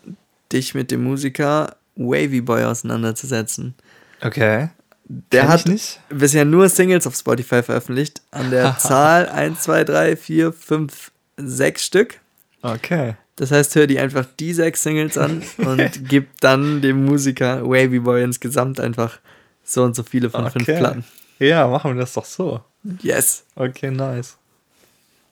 dich 0.52 0.76
mit 0.76 0.92
dem 0.92 1.04
Musiker 1.04 1.76
Wavy 1.96 2.42
Boy 2.42 2.64
auseinanderzusetzen. 2.66 3.76
Okay. 4.22 4.70
Der 5.08 5.42
Kenn 5.42 5.50
hat 5.50 6.00
bisher 6.10 6.46
nur 6.46 6.68
Singles 6.70 7.06
auf 7.06 7.16
Spotify 7.16 7.62
veröffentlicht. 7.62 8.22
An 8.32 8.50
der 8.50 8.78
Zahl 8.80 9.28
1, 9.30 9.62
2, 9.62 9.84
3, 9.84 10.16
4, 10.16 10.54
5, 10.54 11.12
6 11.38 11.86
Stück. 11.86 12.20
Okay. 12.62 13.16
Das 13.38 13.52
heißt, 13.52 13.76
hör 13.76 13.88
dir 13.88 14.02
einfach 14.02 14.26
die 14.39 14.54
sechs 14.54 14.84
Singles 14.84 15.17
an 15.17 15.43
und 15.58 16.08
gib 16.08 16.39
dann 16.39 16.82
dem 16.82 17.06
Musiker 17.06 17.67
Wavy 17.67 18.00
Boy 18.00 18.24
insgesamt 18.24 18.80
einfach 18.80 19.19
so 19.63 19.84
und 19.84 19.95
so 19.95 20.04
viele 20.04 20.30
von 20.30 20.50
fünf 20.50 20.67
Okay. 20.67 20.78
Platten. 20.78 21.04
Ja, 21.39 21.67
machen 21.67 21.95
wir 21.95 22.02
das 22.02 22.13
doch 22.13 22.26
so. 22.26 22.62
Yes. 23.02 23.43
Okay, 23.56 23.91
nice. 23.91 24.38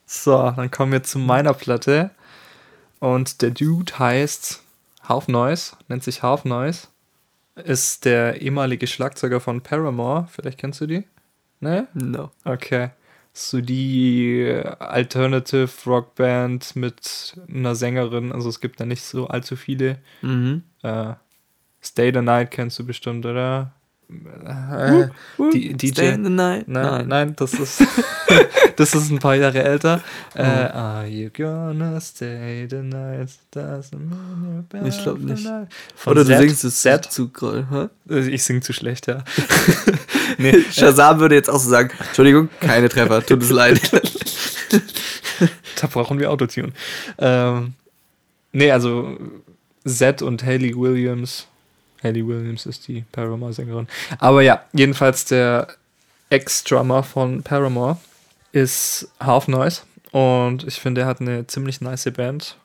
So, 0.06 0.52
dann 0.54 0.70
kommen 0.70 0.92
wir 0.92 1.02
zu 1.02 1.18
meiner 1.18 1.54
Platte. 1.54 2.10
Und 2.98 3.40
der 3.42 3.50
Dude 3.50 3.98
heißt 3.98 4.60
Half 5.08 5.28
Noise, 5.28 5.72
nennt 5.88 6.04
sich 6.04 6.22
Half 6.22 6.44
Noise. 6.44 6.88
Ist 7.56 8.04
der 8.04 8.42
ehemalige 8.42 8.86
Schlagzeuger 8.86 9.40
von 9.40 9.60
Paramore. 9.60 10.28
Vielleicht 10.30 10.58
kennst 10.58 10.80
du 10.80 10.86
die? 10.86 11.04
Ne? 11.60 11.86
No. 11.94 12.30
Okay. 12.44 12.90
So 13.36 13.60
die 13.60 14.48
Alternative 14.78 15.68
Rock 15.86 16.14
Band 16.14 16.76
mit 16.76 17.34
einer 17.52 17.74
Sängerin. 17.74 18.30
Also 18.32 18.48
es 18.48 18.60
gibt 18.60 18.78
da 18.78 18.86
nicht 18.86 19.02
so 19.02 19.26
allzu 19.26 19.56
viele. 19.56 19.98
Mhm. 20.22 20.62
Äh, 20.82 21.14
Stay 21.82 22.12
the 22.14 22.22
Night 22.22 22.52
kennst 22.52 22.78
du 22.78 22.86
bestimmt, 22.86 23.26
oder? 23.26 23.72
Äh, 24.08 25.08
die, 25.52 25.74
DJ. 25.74 25.88
Stay 25.92 26.14
in 26.14 26.24
the 26.24 26.30
night. 26.30 26.68
Nein, 26.68 27.08
nein, 27.08 27.36
das 27.36 27.54
ist 27.54 27.82
das 28.76 28.94
ist 28.94 29.10
ein 29.10 29.18
paar 29.18 29.34
Jahre 29.34 29.62
älter. 29.62 30.00
Äh, 30.34 30.42
are 30.42 31.06
you 31.06 31.30
gonna 31.30 32.00
stay 32.00 32.66
the 32.70 32.76
night? 32.76 33.30
Ich 33.30 35.02
glaub 35.02 35.18
bad 35.18 35.20
nicht. 35.20 35.46
Oder 36.06 36.24
du 36.24 36.36
singst 36.38 36.64
es 36.64 36.80
Zed. 36.82 37.04
zu 37.04 37.30
groll. 37.30 37.66
Hä? 37.70 37.88
Äh, 38.14 38.28
Ich 38.28 38.44
sing 38.44 38.62
zu 38.62 38.72
schlecht, 38.72 39.06
ja. 39.08 39.24
nee, 40.38 40.60
Shazam 40.72 41.20
würde 41.20 41.34
jetzt 41.34 41.50
auch 41.50 41.58
so 41.58 41.68
sagen, 41.68 41.90
Entschuldigung, 41.98 42.48
keine 42.60 42.88
Treffer, 42.88 43.24
tut 43.24 43.42
es 43.42 43.50
leid. 43.50 43.80
da 45.80 45.86
brauchen 45.86 46.18
wir 46.18 46.30
Autotune. 46.30 46.72
Ähm, 47.18 47.74
nee, 48.52 48.70
also 48.70 49.18
Zed 49.84 50.22
und 50.22 50.44
Hayley 50.44 50.76
Williams. 50.76 51.46
Hayley 52.02 52.26
Williams 52.26 52.66
ist 52.66 52.86
die 52.88 53.04
Paramore-Sängerin. 53.12 53.88
Aber 54.18 54.42
ja, 54.42 54.64
jedenfalls 54.72 55.24
der 55.24 55.68
Ex-Drummer 56.30 57.02
von 57.02 57.42
Paramore 57.42 57.98
ist 58.52 59.08
Half 59.20 59.48
Noise. 59.48 59.82
Und 60.10 60.64
ich 60.64 60.80
finde, 60.80 61.02
er 61.02 61.06
hat 61.06 61.20
eine 61.20 61.46
ziemlich 61.46 61.80
nice 61.80 62.10
Band 62.12 62.56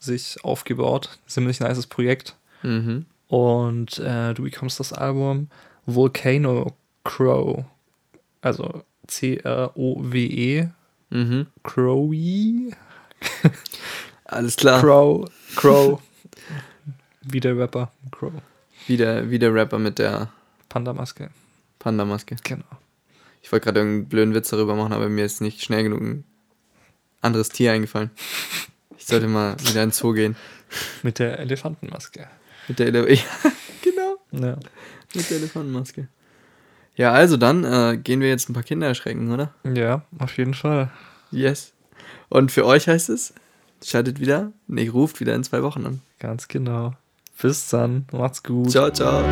sich 0.00 0.36
aufgebaut. 0.42 1.18
Ziemlich 1.26 1.60
nices 1.60 1.86
Projekt. 1.86 2.34
mhm. 2.62 3.06
Und 3.28 3.98
äh, 3.98 4.34
du 4.34 4.44
bekommst 4.44 4.78
das 4.78 4.92
Album 4.92 5.48
Volcano 5.84 6.76
Crow. 7.06 7.64
Also 8.40 8.82
C-R-O-W-E. 9.06 10.68
Mhm. 11.10 11.46
Crowy. 11.62 12.74
Alles 14.24 14.56
klar. 14.56 14.80
Crow. 14.80 15.28
Crow. 15.54 16.00
Wie 17.22 17.40
der 17.40 17.58
Rapper. 17.58 17.92
Crow. 18.10 18.32
Wie 18.86 18.96
der, 18.96 19.28
wie 19.30 19.38
der 19.38 19.52
Rapper 19.52 19.78
mit 19.78 19.98
der 19.98 20.30
Panda-Maske. 20.68 21.30
Panda-Maske. 21.80 22.36
Genau. 22.44 22.64
Ich 23.42 23.50
wollte 23.50 23.64
gerade 23.64 23.80
irgendeinen 23.80 24.08
blöden 24.08 24.34
Witz 24.34 24.50
darüber 24.50 24.76
machen, 24.76 24.92
aber 24.92 25.08
mir 25.08 25.24
ist 25.24 25.40
nicht 25.40 25.62
schnell 25.62 25.82
genug 25.82 26.00
ein 26.00 26.24
anderes 27.20 27.48
Tier 27.48 27.72
eingefallen. 27.72 28.10
Ich 28.96 29.06
sollte 29.06 29.26
mal 29.26 29.56
wieder 29.60 29.82
ins 29.82 29.98
Zoo 29.98 30.12
gehen. 30.12 30.36
Mit 31.02 31.18
der 31.18 31.38
Elefantenmaske. 31.40 32.28
Mit 32.68 32.78
der 32.78 32.86
Ele 32.88 33.14
ja, 33.14 33.22
genau. 33.82 34.16
Ja. 34.32 34.58
Mit 35.14 35.30
der 35.30 35.36
Elefantenmaske. 35.38 36.08
Ja, 36.96 37.12
also 37.12 37.36
dann 37.36 37.64
äh, 37.64 37.98
gehen 37.98 38.20
wir 38.20 38.28
jetzt 38.28 38.48
ein 38.48 38.54
paar 38.54 38.62
Kinder 38.62 38.86
erschrecken, 38.86 39.32
oder? 39.32 39.52
ja, 39.64 40.02
auf 40.18 40.36
jeden 40.38 40.54
Fall. 40.54 40.90
Yes. 41.30 41.72
Und 42.28 42.50
für 42.50 42.64
euch 42.64 42.88
heißt 42.88 43.10
es, 43.10 43.34
schaltet 43.84 44.18
wieder, 44.18 44.52
nee, 44.66 44.88
ruft 44.88 45.20
wieder 45.20 45.34
in 45.34 45.44
zwei 45.44 45.62
Wochen 45.62 45.84
an. 45.84 46.00
Ganz 46.18 46.48
genau. 46.48 46.94
Bis 47.40 47.68
dann. 47.68 48.06
Macht's 48.12 48.42
gut. 48.42 48.70
Ciao, 48.70 48.90
ciao. 48.90 49.22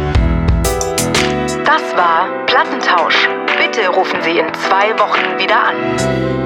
Das 1.65 1.97
war 1.97 2.45
Plattentausch. 2.47 3.29
Bitte 3.57 3.89
rufen 3.89 4.21
Sie 4.23 4.39
in 4.39 4.53
zwei 4.55 4.93
Wochen 4.99 5.39
wieder 5.39 5.69
an. 5.69 6.44